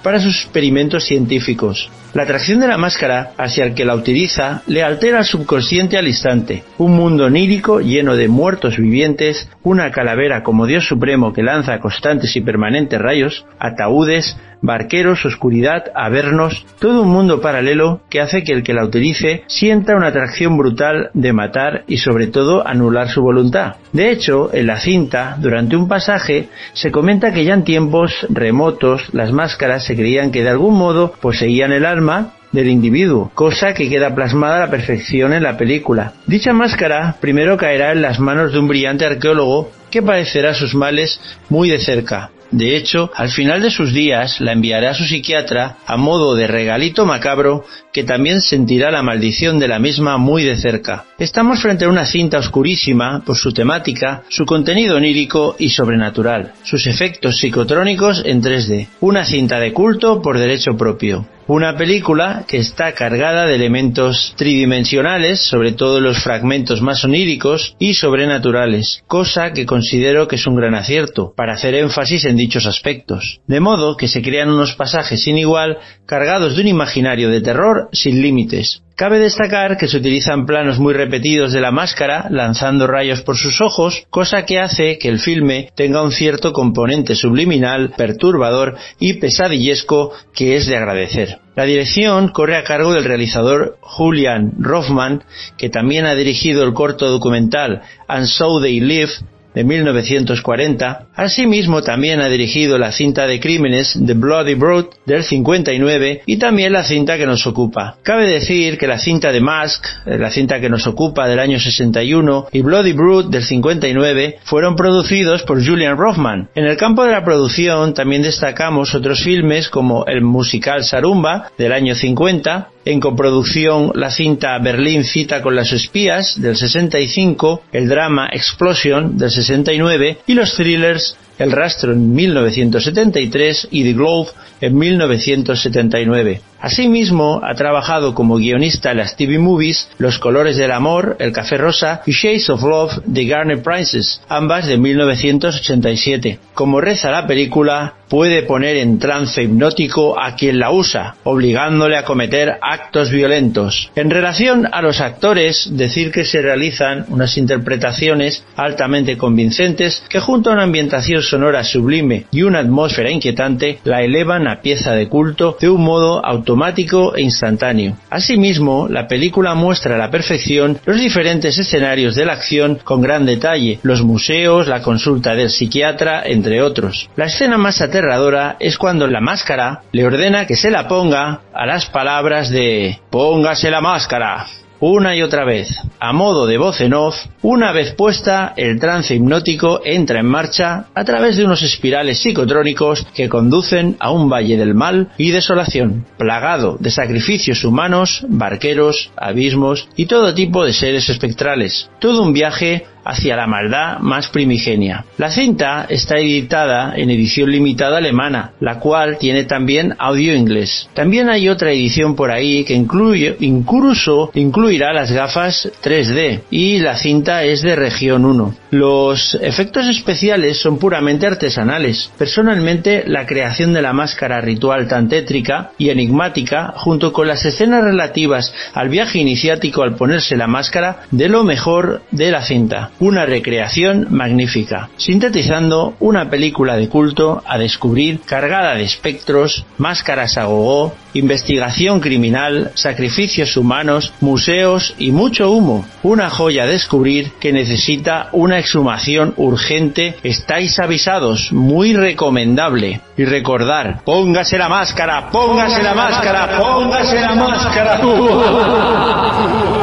para 0.03 0.19
sus 0.19 0.43
experimentos 0.43 1.05
científicos. 1.05 1.89
La 2.13 2.23
atracción 2.23 2.59
de 2.59 2.67
la 2.67 2.77
máscara 2.77 3.31
hacia 3.37 3.63
el 3.63 3.73
que 3.73 3.85
la 3.85 3.95
utiliza 3.95 4.63
le 4.67 4.83
altera 4.83 5.19
el 5.19 5.25
subconsciente 5.25 5.97
al 5.97 6.07
instante. 6.07 6.63
Un 6.77 6.91
mundo 6.91 7.25
onírico 7.25 7.79
lleno 7.79 8.17
de 8.17 8.27
muertos 8.27 8.77
vivientes, 8.77 9.49
una 9.63 9.91
calavera 9.91 10.43
como 10.43 10.67
Dios 10.67 10.85
supremo 10.85 11.31
que 11.31 11.41
lanza 11.41 11.79
constantes 11.79 12.35
y 12.35 12.41
permanentes 12.41 12.99
rayos, 12.99 13.45
ataúdes, 13.59 14.35
barqueros, 14.61 15.25
oscuridad, 15.25 15.85
avernos, 15.95 16.65
todo 16.79 17.01
un 17.01 17.09
mundo 17.09 17.41
paralelo 17.41 18.01
que 18.09 18.21
hace 18.21 18.43
que 18.43 18.53
el 18.53 18.63
que 18.63 18.73
la 18.73 18.85
utilice 18.85 19.43
sienta 19.47 19.95
una 19.95 20.07
atracción 20.07 20.57
brutal 20.57 21.09
de 21.13 21.33
matar 21.33 21.83
y 21.87 21.97
sobre 21.97 22.27
todo 22.27 22.67
anular 22.67 23.09
su 23.09 23.21
voluntad. 23.21 23.75
De 23.91 24.11
hecho, 24.11 24.49
en 24.53 24.67
la 24.67 24.79
cinta, 24.79 25.37
durante 25.39 25.75
un 25.75 25.87
pasaje, 25.87 26.49
se 26.73 26.91
comenta 26.91 27.33
que 27.33 27.43
ya 27.43 27.53
en 27.53 27.63
tiempos 27.63 28.25
remotos 28.29 29.13
las 29.13 29.31
máscaras 29.31 29.85
se 29.85 29.95
creían 29.95 30.31
que 30.31 30.43
de 30.43 30.49
algún 30.49 30.77
modo 30.77 31.13
poseían 31.19 31.71
el 31.71 31.85
alma 31.85 32.33
del 32.51 32.67
individuo, 32.67 33.31
cosa 33.33 33.73
que 33.73 33.89
queda 33.89 34.13
plasmada 34.13 34.57
a 34.57 34.59
la 34.65 34.71
perfección 34.71 35.33
en 35.33 35.43
la 35.43 35.57
película. 35.57 36.13
Dicha 36.27 36.53
máscara 36.53 37.15
primero 37.19 37.57
caerá 37.57 37.91
en 37.91 38.01
las 38.01 38.19
manos 38.19 38.51
de 38.51 38.59
un 38.59 38.67
brillante 38.67 39.05
arqueólogo 39.05 39.71
que 39.89 40.01
padecerá 40.01 40.53
sus 40.53 40.75
males 40.75 41.19
muy 41.49 41.69
de 41.69 41.79
cerca, 41.79 42.31
de 42.51 42.75
hecho, 42.75 43.09
al 43.15 43.31
final 43.31 43.61
de 43.61 43.71
sus 43.71 43.93
días 43.93 44.41
la 44.41 44.51
enviará 44.51 44.91
a 44.91 44.93
su 44.93 45.05
psiquiatra 45.05 45.77
a 45.85 45.95
modo 45.95 46.35
de 46.35 46.47
regalito 46.47 47.05
macabro 47.05 47.65
que 47.93 48.03
también 48.03 48.41
sentirá 48.41 48.91
la 48.91 49.03
maldición 49.03 49.59
de 49.59 49.67
la 49.67 49.79
misma 49.79 50.17
muy 50.17 50.43
de 50.43 50.57
cerca. 50.57 51.05
Estamos 51.17 51.61
frente 51.61 51.85
a 51.85 51.89
una 51.89 52.05
cinta 52.05 52.37
oscurísima 52.37 53.23
por 53.25 53.37
su 53.37 53.51
temática, 53.51 54.23
su 54.29 54.45
contenido 54.45 54.97
onírico 54.97 55.55
y 55.59 55.69
sobrenatural, 55.69 56.53
sus 56.63 56.87
efectos 56.87 57.37
psicotrónicos 57.37 58.23
en 58.25 58.41
3D. 58.41 58.87
Una 59.01 59.25
cinta 59.25 59.59
de 59.59 59.73
culto 59.73 60.21
por 60.21 60.37
derecho 60.37 60.75
propio. 60.77 61.27
Una 61.47 61.75
película 61.75 62.45
que 62.47 62.59
está 62.59 62.93
cargada 62.93 63.45
de 63.45 63.55
elementos 63.55 64.33
tridimensionales, 64.37 65.41
sobre 65.41 65.73
todo 65.73 65.99
los 65.99 66.23
fragmentos 66.23 66.81
más 66.81 67.03
oníricos 67.03 67.75
y 67.77 67.95
sobrenaturales, 67.95 69.03
cosa 69.07 69.51
que 69.51 69.65
considero 69.65 70.29
que 70.29 70.37
es 70.37 70.47
un 70.47 70.55
gran 70.55 70.75
acierto 70.75 71.33
para 71.35 71.53
hacer 71.53 71.75
énfasis 71.75 72.23
en 72.23 72.37
dichos 72.37 72.65
aspectos. 72.67 73.41
De 73.47 73.59
modo 73.59 73.97
que 73.97 74.07
se 74.07 74.21
crean 74.21 74.49
unos 74.49 74.75
pasajes 74.75 75.23
sin 75.23 75.37
igual 75.37 75.77
cargados 76.05 76.55
de 76.55 76.61
un 76.61 76.67
imaginario 76.69 77.29
de 77.29 77.41
terror 77.41 77.80
sin 77.91 78.21
límites, 78.21 78.81
Cabe 79.01 79.17
destacar 79.17 79.77
que 79.77 79.87
se 79.87 79.97
utilizan 79.97 80.45
planos 80.45 80.77
muy 80.77 80.93
repetidos 80.93 81.53
de 81.53 81.59
la 81.59 81.71
máscara 81.71 82.27
lanzando 82.29 82.85
rayos 82.85 83.23
por 83.23 83.35
sus 83.35 83.59
ojos, 83.59 84.05
cosa 84.11 84.45
que 84.45 84.59
hace 84.59 84.99
que 84.99 85.09
el 85.09 85.17
filme 85.17 85.69
tenga 85.75 86.03
un 86.03 86.11
cierto 86.11 86.53
componente 86.53 87.15
subliminal, 87.15 87.93
perturbador 87.97 88.77
y 88.99 89.13
pesadillesco 89.13 90.11
que 90.35 90.55
es 90.55 90.67
de 90.67 90.77
agradecer. 90.77 91.39
La 91.55 91.63
dirección 91.63 92.27
corre 92.27 92.57
a 92.57 92.63
cargo 92.63 92.93
del 92.93 93.05
realizador 93.05 93.79
Julian 93.81 94.51
Rothman, 94.59 95.23
que 95.57 95.69
también 95.69 96.05
ha 96.05 96.13
dirigido 96.13 96.63
el 96.63 96.73
corto 96.73 97.09
documental 97.09 97.81
And 98.07 98.27
So 98.27 98.61
They 98.61 98.81
Live 98.81 99.13
de 99.53 99.63
1940. 99.63 101.07
Asimismo, 101.15 101.81
también 101.81 102.21
ha 102.21 102.29
dirigido 102.29 102.77
la 102.77 102.91
cinta 102.91 103.27
de 103.27 103.39
crímenes 103.39 103.99
The 104.05 104.13
Bloody 104.13 104.55
Brood 104.55 104.85
del 105.05 105.23
59 105.23 106.21
y 106.25 106.37
también 106.37 106.73
la 106.73 106.83
cinta 106.83 107.17
que 107.17 107.25
nos 107.25 107.45
ocupa. 107.47 107.95
Cabe 108.03 108.27
decir 108.27 108.77
que 108.77 108.87
la 108.87 108.97
cinta 108.97 109.31
de 109.31 109.41
Mask, 109.41 109.85
eh, 110.05 110.17
la 110.17 110.31
cinta 110.31 110.59
que 110.59 110.69
nos 110.69 110.87
ocupa 110.87 111.27
del 111.27 111.39
año 111.39 111.59
61 111.59 112.47
y 112.51 112.61
Bloody 112.61 112.93
Brood 112.93 113.29
del 113.29 113.43
59 113.43 114.37
fueron 114.43 114.75
producidos 114.75 115.43
por 115.43 115.65
Julian 115.65 115.97
Rothman. 115.97 116.49
En 116.55 116.65
el 116.65 116.77
campo 116.77 117.03
de 117.03 117.11
la 117.11 117.23
producción 117.23 117.93
también 117.93 118.21
destacamos 118.21 118.95
otros 118.95 119.23
filmes 119.23 119.69
como 119.69 120.05
el 120.05 120.21
musical 120.21 120.83
Sarumba 120.83 121.51
del 121.57 121.73
año 121.73 121.95
50, 121.95 122.69
en 122.85 122.99
coproducción 122.99 123.91
la 123.95 124.11
cinta 124.11 124.57
Berlín 124.59 125.03
cita 125.03 125.41
con 125.41 125.55
las 125.55 125.71
espías 125.71 126.41
del 126.41 126.55
65, 126.55 127.63
el 127.71 127.87
drama 127.87 128.29
Explosion 128.31 129.17
del 129.17 129.31
69 129.31 130.19
y 130.27 130.33
los 130.33 130.55
thrillers 130.55 131.17
El 131.41 131.51
rastro 131.51 131.91
en 131.91 132.13
1973 132.13 133.69
y 133.71 133.83
The 133.83 133.93
Globe 133.93 134.29
en 134.61 134.77
1979. 134.77 136.39
Asimismo, 136.59 137.41
ha 137.43 137.55
trabajado 137.55 138.13
como 138.13 138.35
guionista 138.35 138.91
en 138.91 138.97
las 138.97 139.15
TV 139.15 139.39
movies 139.39 139.89
Los 139.97 140.19
colores 140.19 140.57
del 140.57 140.69
amor, 140.69 141.15
El 141.17 141.31
café 141.31 141.57
rosa 141.57 142.03
y 142.05 142.11
Shades 142.11 142.51
of 142.51 142.61
Love 142.61 142.99
de 143.05 143.25
Garner 143.25 143.63
Princess, 143.63 144.21
ambas 144.29 144.67
de 144.67 144.77
1987. 144.77 146.37
Como 146.53 146.79
reza 146.79 147.09
la 147.09 147.25
película, 147.25 147.95
puede 148.07 148.43
poner 148.43 148.75
en 148.75 148.99
trance 148.99 149.41
hipnótico 149.41 150.21
a 150.21 150.35
quien 150.35 150.59
la 150.59 150.69
usa, 150.69 151.15
obligándole 151.23 151.97
a 151.97 152.03
cometer 152.03 152.59
actos 152.61 153.09
violentos. 153.09 153.89
En 153.95 154.09
relación 154.09 154.67
a 154.71 154.81
los 154.81 154.99
actores, 154.99 155.69
decir 155.71 156.11
que 156.11 156.25
se 156.25 156.41
realizan 156.41 157.05
unas 157.07 157.37
interpretaciones 157.37 158.43
altamente 158.57 159.17
convincentes 159.17 160.03
que 160.09 160.19
junto 160.19 160.49
a 160.49 160.53
una 160.53 160.63
ambientación 160.63 161.23
sonora 161.31 161.63
sublime 161.63 162.25
y 162.29 162.43
una 162.43 162.59
atmósfera 162.59 163.09
inquietante 163.09 163.79
la 163.85 164.01
elevan 164.03 164.47
a 164.47 164.61
pieza 164.61 164.91
de 164.91 165.07
culto 165.07 165.57
de 165.61 165.69
un 165.69 165.81
modo 165.81 166.23
automático 166.25 167.15
e 167.15 167.21
instantáneo. 167.21 167.95
Asimismo, 168.09 168.87
la 168.89 169.07
película 169.07 169.55
muestra 169.55 169.95
a 169.95 169.97
la 169.97 170.11
perfección 170.11 170.79
los 170.85 170.99
diferentes 170.99 171.57
escenarios 171.57 172.15
de 172.15 172.25
la 172.25 172.33
acción 172.33 172.79
con 172.83 173.01
gran 173.01 173.25
detalle, 173.25 173.79
los 173.83 174.01
museos, 174.03 174.67
la 174.67 174.81
consulta 174.81 175.33
del 175.33 175.49
psiquiatra, 175.49 176.23
entre 176.25 176.61
otros. 176.61 177.09
La 177.15 177.25
escena 177.25 177.57
más 177.57 177.81
aterradora 177.81 178.57
es 178.59 178.77
cuando 178.77 179.07
la 179.07 179.21
máscara 179.21 179.83
le 179.93 180.05
ordena 180.05 180.45
que 180.45 180.57
se 180.57 180.69
la 180.69 180.87
ponga 180.89 181.41
a 181.53 181.65
las 181.65 181.85
palabras 181.85 182.49
de 182.49 182.99
Póngase 183.09 183.71
la 183.71 183.81
máscara 183.81 184.47
una 184.81 185.15
y 185.15 185.21
otra 185.21 185.45
vez, 185.45 185.69
a 185.99 186.11
modo 186.11 186.47
de 186.47 186.57
voz 186.57 186.81
en 186.81 186.95
off, 186.95 187.15
una 187.43 187.71
vez 187.71 187.93
puesta, 187.93 188.53
el 188.57 188.79
trance 188.79 189.13
hipnótico 189.13 189.81
entra 189.85 190.19
en 190.19 190.25
marcha 190.25 190.87
a 190.95 191.03
través 191.03 191.37
de 191.37 191.45
unos 191.45 191.61
espirales 191.61 192.19
psicotrónicos 192.19 193.05
que 193.13 193.29
conducen 193.29 193.95
a 193.99 194.09
un 194.09 194.27
valle 194.27 194.57
del 194.57 194.73
mal 194.73 195.09
y 195.17 195.29
desolación, 195.29 196.05
plagado 196.17 196.77
de 196.79 196.89
sacrificios 196.89 197.63
humanos, 197.63 198.25
barqueros, 198.27 199.11
abismos 199.15 199.87
y 199.95 200.07
todo 200.07 200.33
tipo 200.33 200.65
de 200.65 200.73
seres 200.73 201.09
espectrales. 201.09 201.89
Todo 201.99 202.23
un 202.23 202.33
viaje 202.33 202.87
hacia 203.03 203.35
la 203.35 203.47
maldad 203.47 203.99
más 203.99 204.29
primigenia. 204.29 205.05
La 205.17 205.31
cinta 205.31 205.85
está 205.89 206.17
editada 206.17 206.93
en 206.95 207.09
edición 207.09 207.51
limitada 207.51 207.97
alemana, 207.97 208.53
la 208.59 208.79
cual 208.79 209.17
tiene 209.17 209.43
también 209.45 209.95
audio 209.97 210.35
inglés. 210.35 210.89
También 210.93 211.29
hay 211.29 211.49
otra 211.49 211.71
edición 211.71 212.15
por 212.15 212.31
ahí 212.31 212.63
que 212.63 212.73
incluye, 212.73 213.35
incluso 213.39 214.31
incluirá 214.33 214.93
las 214.93 215.11
gafas 215.11 215.69
3D 215.83 216.41
y 216.51 216.79
la 216.79 216.97
cinta 216.97 217.43
es 217.43 217.61
de 217.61 217.75
región 217.75 218.25
1. 218.25 218.55
Los 218.71 219.37
efectos 219.41 219.87
especiales 219.87 220.57
son 220.57 220.77
puramente 220.77 221.27
artesanales. 221.27 222.11
Personalmente, 222.17 223.03
la 223.07 223.25
creación 223.25 223.73
de 223.73 223.81
la 223.81 223.93
máscara 223.93 224.41
ritual 224.41 224.87
tan 224.87 225.09
tétrica 225.09 225.71
y 225.77 225.89
enigmática, 225.89 226.73
junto 226.77 227.11
con 227.11 227.27
las 227.27 227.45
escenas 227.45 227.83
relativas 227.83 228.53
al 228.73 228.89
viaje 228.89 229.19
iniciático 229.19 229.83
al 229.83 229.95
ponerse 229.95 230.37
la 230.37 230.47
máscara, 230.47 231.01
de 231.11 231.29
lo 231.29 231.43
mejor 231.43 232.01
de 232.11 232.31
la 232.31 232.41
cinta 232.41 232.90
una 232.99 233.25
recreación 233.25 234.07
magnífica, 234.09 234.89
sintetizando 234.97 235.95
una 235.99 236.29
película 236.29 236.75
de 236.75 236.89
culto 236.89 237.41
a 237.45 237.57
descubrir 237.57 238.19
cargada 238.21 238.75
de 238.75 238.83
espectros, 238.83 239.65
máscaras 239.77 240.37
a 240.37 240.45
gogó, 240.45 240.93
investigación 241.13 241.99
criminal, 241.99 242.71
sacrificios 242.75 243.57
humanos, 243.57 244.13
museos 244.21 244.95
y 244.97 245.11
mucho 245.11 245.51
humo. 245.51 245.85
Una 246.03 246.29
joya 246.29 246.63
a 246.63 246.67
descubrir 246.67 247.31
que 247.39 247.51
necesita 247.51 248.29
una 248.31 248.59
exhumación 248.59 249.33
urgente. 249.37 250.15
Estáis 250.23 250.79
avisados, 250.79 251.51
muy 251.51 251.93
recomendable. 251.93 253.01
Y 253.17 253.25
recordar, 253.25 254.01
póngase 254.03 254.57
la 254.57 254.69
máscara, 254.69 255.29
póngase 255.29 255.83
la 255.83 255.93
máscara, 255.93 256.57
póngase 256.57 257.19
la 257.19 257.35
máscara. 257.35 257.99
¿Qué 258.01 259.77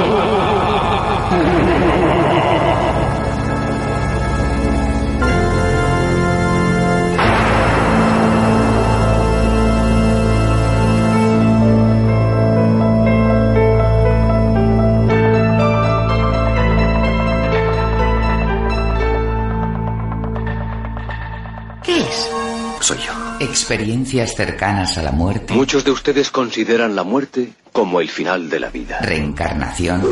Experiencias 23.71 24.35
cercanas 24.35 24.97
a 24.97 25.03
la 25.03 25.13
muerte. 25.13 25.53
Muchos 25.53 25.85
de 25.85 25.91
ustedes 25.91 26.31
consideran 26.31 26.97
la 26.97 27.05
muerte 27.05 27.53
como 27.71 28.01
el 28.01 28.09
final 28.09 28.49
de 28.49 28.61
la 28.61 28.71
vida. 28.71 28.99
Reencarnación. 29.03 30.03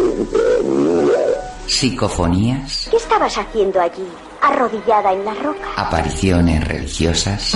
Psicofonías. 1.67 2.89
¿Qué 2.91 2.99
estabas 2.99 3.39
haciendo 3.39 3.81
allí, 3.81 4.07
arrodillada 4.43 5.11
en 5.15 5.25
la 5.25 5.33
roca? 5.33 5.71
Apariciones 5.75 6.69
religiosas. 6.69 7.55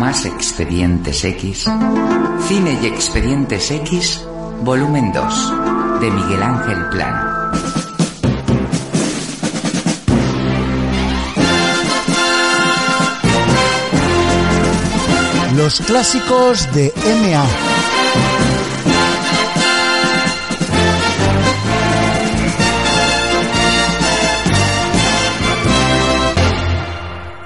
Más 0.00 0.26
expedientes 0.26 1.24
X. 1.24 1.70
Cine 2.48 2.76
y 2.82 2.86
expedientes 2.86 3.70
X. 3.70 4.26
Volumen 4.62 5.12
2. 5.12 6.00
De 6.00 6.10
Miguel 6.10 6.42
Ángel 6.42 6.88
Plano. 6.90 7.85
Los 15.56 15.80
clásicos 15.80 16.70
de 16.74 16.92
MA. 17.22 17.44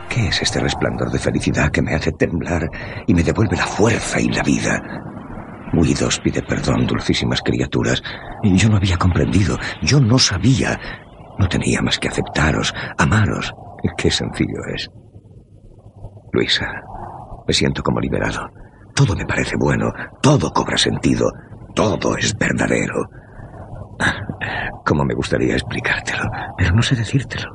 ¿Qué 0.09 0.27
es 0.27 0.43
este 0.43 0.59
resplandor 0.59 1.13
de 1.13 1.21
felicidad 1.21 1.71
que 1.71 1.83
me 1.83 1.95
hace 1.95 2.11
temblar 2.11 2.69
y 3.07 3.15
me 3.15 3.23
devuelve 3.23 3.57
la 3.57 3.67
fuerza 3.67 4.21
y 4.21 4.27
la 4.27 4.43
vida? 4.43 4.83
Huidos 5.73 6.19
pide 6.19 6.43
perdón, 6.43 6.89
dulcísimas 6.89 7.41
criaturas. 7.43 8.03
Yo 8.43 8.69
no 8.69 8.79
había 8.79 8.97
comprendido, 8.97 9.57
yo 9.83 10.01
no 10.01 10.19
sabía. 10.19 10.81
No 11.39 11.49
tenía 11.49 11.81
más 11.81 11.99
que 12.01 12.09
aceptaros, 12.09 12.75
amaros. 12.99 13.53
Qué 13.97 14.11
sencillo 14.11 14.59
es. 14.75 14.91
Luisa, 16.33 16.67
me 17.51 17.55
siento 17.55 17.83
como 17.83 17.99
liberado. 17.99 18.49
Todo 18.95 19.17
me 19.17 19.27
parece 19.27 19.57
bueno, 19.59 19.91
todo 20.23 20.53
cobra 20.53 20.77
sentido, 20.77 21.27
todo 21.75 22.17
es 22.17 22.33
verdadero. 22.39 22.95
Cómo 24.87 25.05
me 25.05 25.15
gustaría 25.17 25.55
explicártelo, 25.55 26.31
pero 26.57 26.73
no 26.73 26.81
sé 26.81 26.95
decírtelo. 26.95 27.51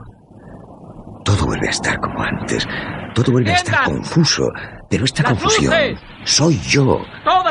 Todo 1.24 1.46
vuelve 1.46 1.68
a 1.68 1.70
estar 1.70 1.98
como 2.02 2.22
antes, 2.22 2.68
todo 3.14 3.32
vuelve 3.32 3.52
a 3.52 3.56
estar 3.56 3.86
confuso, 3.86 4.50
pero 4.90 5.06
esta 5.06 5.24
confusión 5.24 5.74
soy 6.26 6.60
yo, 6.60 7.00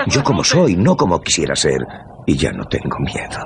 yo 0.09 0.23
como 0.23 0.45
soy, 0.45 0.77
no 0.77 0.97
como 0.97 1.19
quisiera 1.23 1.57
ser, 1.57 1.79
y 2.27 2.37
ya 2.37 2.53
no 2.53 2.67
tengo 2.67 2.99
miedo. 2.99 3.41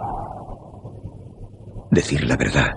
Decir 1.93 2.25
la 2.25 2.37
verdad, 2.37 2.73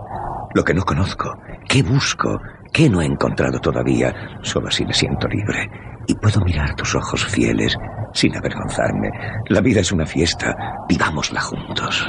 lo 0.53 0.63
que 0.63 0.75
no 0.75 0.83
conozco, 0.83 1.33
qué 1.67 1.81
busco, 1.81 2.39
qué 2.73 2.89
no 2.89 3.01
he 3.01 3.05
encontrado 3.05 3.59
todavía, 3.59 4.13
solo 4.41 4.67
así 4.67 4.85
me 4.85 4.93
siento 4.93 5.27
libre 5.27 5.69
y 6.07 6.15
puedo 6.15 6.41
mirar 6.41 6.75
tus 6.75 6.95
ojos 6.95 7.25
fieles 7.25 7.75
sin 8.13 8.35
avergonzarme. 8.35 9.09
La 9.49 9.61
vida 9.61 9.81
es 9.81 9.91
una 9.91 10.05
fiesta, 10.05 10.55
vivámosla 10.89 11.41
juntos. 11.41 12.07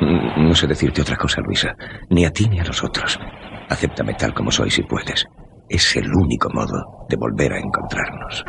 Mm, 0.00 0.48
No 0.48 0.54
sé 0.54 0.66
decirte 0.66 1.02
otra 1.02 1.16
cosa, 1.16 1.40
Luisa, 1.42 1.74
ni 2.10 2.24
a 2.24 2.30
ti 2.30 2.48
ni 2.48 2.60
a 2.60 2.64
los 2.64 2.82
otros. 2.82 3.18
Acéptame 3.68 4.14
tal 4.14 4.32
como 4.34 4.50
soy 4.50 4.70
si 4.70 4.82
puedes. 4.82 5.26
Es 5.68 5.96
el 5.96 6.12
único 6.12 6.48
modo 6.52 7.06
de 7.08 7.16
volver 7.16 7.52
a 7.52 7.58
encontrarnos. 7.58 8.44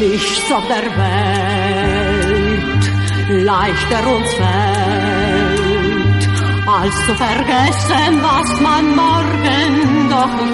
Nichts 0.00 0.50
auf 0.52 0.66
der 0.68 0.86
Welt 0.98 1.99
leichter 3.30 4.06
uns 4.16 4.34
fällt, 4.34 6.22
als 6.66 6.94
zu 7.06 7.14
vergessen, 7.14 8.22
was 8.22 8.60
man 8.60 8.96
morgen 8.96 10.10
doch. 10.10 10.50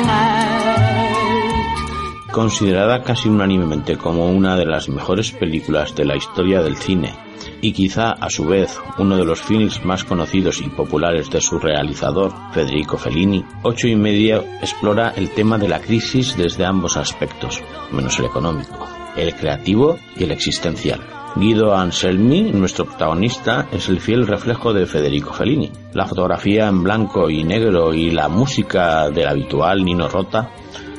Considerada 2.33 3.03
casi 3.03 3.31
unánimemente 3.31 3.97
como 3.97 4.29
una 4.29 4.57
de 4.57 4.67
las 4.67 4.91
mejores 4.91 5.33
películas 5.33 5.95
de 5.95 6.05
la 6.05 6.17
historia 6.17 6.61
del 6.61 6.77
cine 6.77 7.15
y 7.63 7.73
quizá 7.73 8.13
a 8.13 8.29
su 8.29 8.45
vez 8.45 8.79
uno 8.99 9.17
de 9.17 9.25
los 9.25 9.41
films 9.41 9.83
más 9.87 10.05
conocidos 10.05 10.61
y 10.61 10.69
populares 10.69 11.31
de 11.31 11.41
su 11.41 11.59
realizador, 11.59 12.35
Federico 12.53 12.99
Fellini, 12.99 13.43
Ocho 13.63 13.89
y 13.89 13.97
medio 13.97 14.45
explora 14.61 15.15
el 15.17 15.31
tema 15.31 15.57
de 15.57 15.69
la 15.69 15.81
crisis 15.81 16.37
desde 16.37 16.67
ambos 16.67 16.99
aspectos, 16.99 17.63
menos 17.91 18.19
el 18.19 18.27
económico, 18.27 18.87
el 19.17 19.35
creativo 19.35 19.99
y 20.17 20.25
el 20.25 20.33
existencial. 20.33 21.01
Guido 21.39 21.75
Anselmi, 21.75 22.51
nuestro 22.53 22.87
protagonista, 22.87 23.69
es 23.71 23.91
el 23.91 24.01
fiel 24.01 24.27
reflejo 24.27 24.73
de 24.73 24.87
Federico 24.87 25.35
Fellini. 25.35 25.71
La 25.93 26.07
fotografía 26.07 26.67
en 26.67 26.83
blanco 26.83 27.29
y 27.29 27.45
negro 27.45 27.93
y 27.93 28.11
la 28.11 28.29
música 28.29 29.11
del 29.11 29.29
habitual 29.29 29.85
Nino 29.85 30.09
Rota 30.09 30.51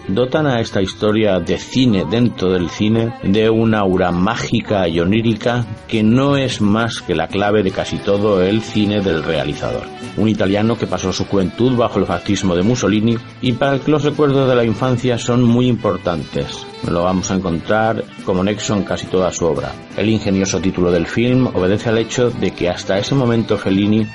dotan 0.08 0.48
a 0.48 0.60
esta 0.62 0.82
historia 0.82 1.40
de 1.40 1.58
cine 1.58 2.06
dentro 2.10 2.52
del 2.52 2.70
cine 2.70 3.14
de 3.24 3.50
una 3.50 3.80
aura 3.80 4.12
mágica 4.12 4.88
y 4.88 5.00
onírica 5.00 5.66
que 5.88 6.04
no 6.04 6.38
es 6.38 6.62
más 6.62 7.02
que 7.02 7.16
la 7.16 7.28
clave 7.28 7.64
de 7.64 7.72
casi 7.72 7.98
todo 7.98 8.42
el 8.42 8.62
cine 8.62 9.02
del 9.02 9.24
realizador. 9.24 9.84
Un 10.16 10.30
italiano 10.30 10.78
que 10.78 10.88
pasó 10.88 11.14
su 11.14 11.26
juventud 11.26 11.76
bajo 11.76 12.00
el 12.00 12.06
fascismo 12.06 12.56
de 12.56 12.64
Mussolini 12.64 13.18
y 13.42 13.54
para 13.54 13.74
el 13.74 13.82
que 13.82 13.92
los 13.92 14.04
recuerdos 14.04 14.50
de 14.50 14.56
la 14.56 14.64
infancia 14.64 15.18
son 15.18 15.44
muy 15.44 15.68
importantes. 15.68 16.66
Lo 16.90 17.04
vamos 17.04 17.30
a 17.32 17.36
encontrar 17.36 18.04
como 18.26 18.44
nexo 18.44 18.76
en 18.76 18.84
casi 18.84 19.08
toda 19.08 19.32
su 19.32 19.46
obra. 19.46 19.72
El 19.96 20.10
ingenioso 20.10 20.60
título 20.60 20.92
del 20.92 21.08
film 21.08 21.48
obedece 21.48 21.90
al 21.90 21.98
hecho 21.98 22.30
de 22.30 22.52
que 22.52 22.70
hasta 22.70 22.98
ese 22.98 23.16
momento 23.16 23.58
Fellini 23.58 24.08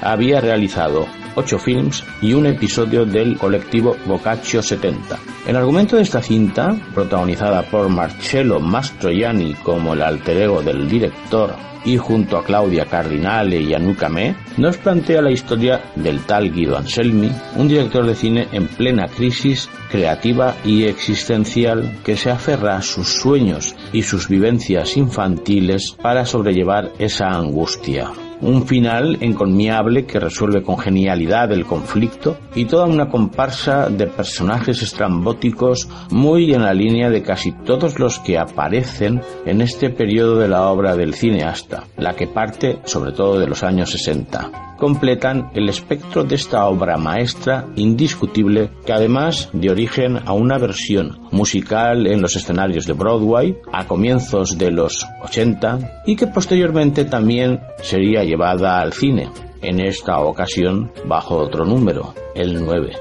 había 0.00 0.40
realizado 0.40 1.06
ocho 1.36 1.58
films 1.58 2.04
y 2.20 2.34
un 2.34 2.46
episodio 2.46 3.04
del 3.04 3.36
colectivo 3.38 3.96
Boccaccio 4.06 4.62
70. 4.62 5.18
El 5.46 5.56
argumento 5.56 5.96
de 5.96 6.02
esta 6.02 6.22
cinta, 6.22 6.76
protagonizada 6.94 7.62
por 7.62 7.88
Marcello 7.88 8.60
Mastroianni 8.60 9.54
como 9.54 9.94
el 9.94 10.02
alter 10.02 10.38
ego 10.38 10.62
del 10.62 10.88
director 10.88 11.54
y 11.84 11.98
junto 11.98 12.38
a 12.38 12.44
Claudia 12.44 12.86
Cardinale 12.86 13.60
y 13.60 13.74
Anuka 13.74 14.08
Me, 14.08 14.34
nos 14.56 14.78
plantea 14.78 15.20
la 15.20 15.30
historia 15.30 15.82
del 15.96 16.20
tal 16.20 16.50
Guido 16.50 16.76
Anselmi, 16.76 17.30
un 17.56 17.68
director 17.68 18.06
de 18.06 18.14
cine 18.14 18.48
en 18.52 18.66
plena 18.66 19.06
crisis 19.06 19.68
creativa 19.90 20.54
y 20.64 20.84
existencial 20.84 21.98
que 22.04 22.16
se 22.16 22.30
aferra 22.30 22.76
a 22.76 22.82
sus 22.82 23.08
sueños 23.08 23.74
y 23.92 24.02
sus 24.02 24.28
vivencias 24.28 24.96
infantiles 24.96 25.94
para 26.00 26.24
sobrellevar 26.24 26.92
esa 26.98 27.28
angustia. 27.28 28.10
Un 28.40 28.66
final 28.66 29.18
encomiable 29.20 30.06
que 30.06 30.20
resuelve 30.20 30.62
con 30.62 30.78
genialidad 30.78 31.52
el 31.52 31.64
conflicto 31.64 32.36
y 32.54 32.64
toda 32.66 32.86
una 32.86 33.08
comparsa 33.08 33.88
de 33.88 34.06
personajes 34.06 34.82
estrambóticos 34.82 35.88
muy 36.10 36.52
en 36.52 36.62
la 36.62 36.74
línea 36.74 37.10
de 37.10 37.22
casi 37.22 37.52
todos 37.52 37.98
los 37.98 38.18
que 38.18 38.38
aparecen 38.38 39.22
en 39.46 39.60
este 39.60 39.90
periodo 39.90 40.38
de 40.38 40.48
la 40.48 40.68
obra 40.68 40.96
del 40.96 41.14
cineasta, 41.14 41.84
la 41.96 42.14
que 42.14 42.26
parte 42.26 42.80
sobre 42.84 43.12
todo 43.12 43.38
de 43.38 43.46
los 43.46 43.62
años 43.62 43.90
60 43.90 44.64
completan 44.78 45.50
el 45.54 45.68
espectro 45.68 46.24
de 46.24 46.34
esta 46.34 46.66
obra 46.66 46.96
maestra 46.96 47.66
indiscutible 47.76 48.70
que 48.84 48.92
además 48.92 49.48
de 49.52 49.70
origen 49.70 50.18
a 50.24 50.32
una 50.32 50.58
versión 50.58 51.20
musical 51.30 52.06
en 52.06 52.20
los 52.20 52.36
escenarios 52.36 52.86
de 52.86 52.92
Broadway 52.92 53.56
a 53.72 53.86
comienzos 53.86 54.58
de 54.58 54.70
los 54.70 55.06
80 55.22 56.02
y 56.06 56.16
que 56.16 56.26
posteriormente 56.26 57.04
también 57.04 57.60
sería 57.82 58.23
llevada 58.24 58.80
al 58.80 58.92
cine, 58.92 59.28
en 59.62 59.80
esta 59.80 60.20
ocasión 60.20 60.90
bajo 61.06 61.36
otro 61.36 61.64
número, 61.64 62.14
el 62.34 62.64
9. 62.64 62.92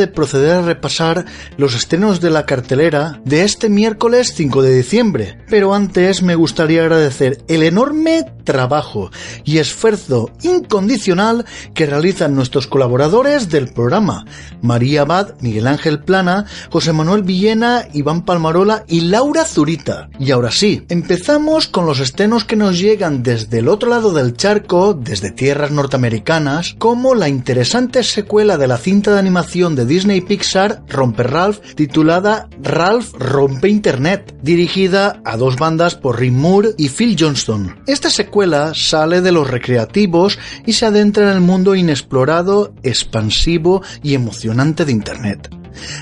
De 0.00 0.08
proceder 0.08 0.52
a 0.52 0.62
repasar 0.62 1.26
los 1.58 1.74
estrenos 1.74 2.20
de 2.20 2.30
la 2.30 2.46
cartelera 2.46 3.20
de 3.24 3.44
este 3.44 3.68
miércoles 3.68 4.32
5 4.34 4.62
de 4.62 4.74
diciembre, 4.74 5.38
pero 5.48 5.74
antes 5.74 6.22
me 6.22 6.34
gustaría 6.34 6.82
agradecer 6.82 7.44
el 7.48 7.62
enorme 7.62 8.24
trabajo 8.44 9.10
y 9.44 9.58
esfuerzo 9.58 10.30
incondicional 10.42 11.44
que 11.74 11.86
realizan 11.86 12.34
nuestros 12.34 12.66
colaboradores 12.66 13.50
del 13.50 13.68
programa, 13.68 14.24
María 14.62 15.02
Abad, 15.02 15.34
Miguel 15.40 15.66
Ángel 15.66 16.02
Plana, 16.02 16.46
José 16.70 16.92
Manuel 16.92 17.22
Villena, 17.22 17.84
Iván 17.92 18.24
Palmarola 18.24 18.84
y 18.88 19.02
Laura 19.02 19.44
Zurita. 19.44 20.08
Y 20.18 20.30
ahora 20.30 20.50
sí, 20.50 20.84
empezamos 20.88 21.68
con 21.68 21.86
los 21.86 22.00
estrenos 22.00 22.44
que 22.44 22.56
nos 22.56 22.78
llegan 22.78 23.22
desde 23.22 23.58
el 23.58 23.68
otro 23.68 23.90
lado 23.90 24.12
del 24.12 24.36
charco, 24.36 24.94
desde 24.94 25.30
tierras 25.30 25.70
norteamericanas, 25.70 26.74
como 26.78 27.14
la 27.14 27.28
interesante 27.28 28.02
secuela 28.02 28.56
de 28.56 28.66
la 28.66 28.78
cinta 28.78 29.12
de 29.12 29.18
animación 29.18 29.74
de 29.76 29.86
Disney 29.90 30.20
Pixar 30.20 30.84
Romper 30.88 31.32
Ralph 31.32 31.58
titulada 31.74 32.48
Ralph 32.62 33.12
Rompe 33.18 33.68
Internet, 33.68 34.36
dirigida 34.40 35.20
a 35.24 35.36
dos 35.36 35.56
bandas 35.56 35.96
por 35.96 36.20
Rick 36.20 36.32
Moore 36.32 36.68
y 36.78 36.90
Phil 36.90 37.16
Johnston. 37.18 37.74
Esta 37.88 38.08
secuela 38.08 38.70
sale 38.72 39.20
de 39.20 39.32
los 39.32 39.50
recreativos 39.50 40.38
y 40.64 40.74
se 40.74 40.86
adentra 40.86 41.24
en 41.24 41.30
el 41.30 41.40
mundo 41.40 41.74
inexplorado, 41.74 42.72
expansivo 42.84 43.82
y 44.00 44.14
emocionante 44.14 44.84
de 44.84 44.92
Internet. 44.92 45.50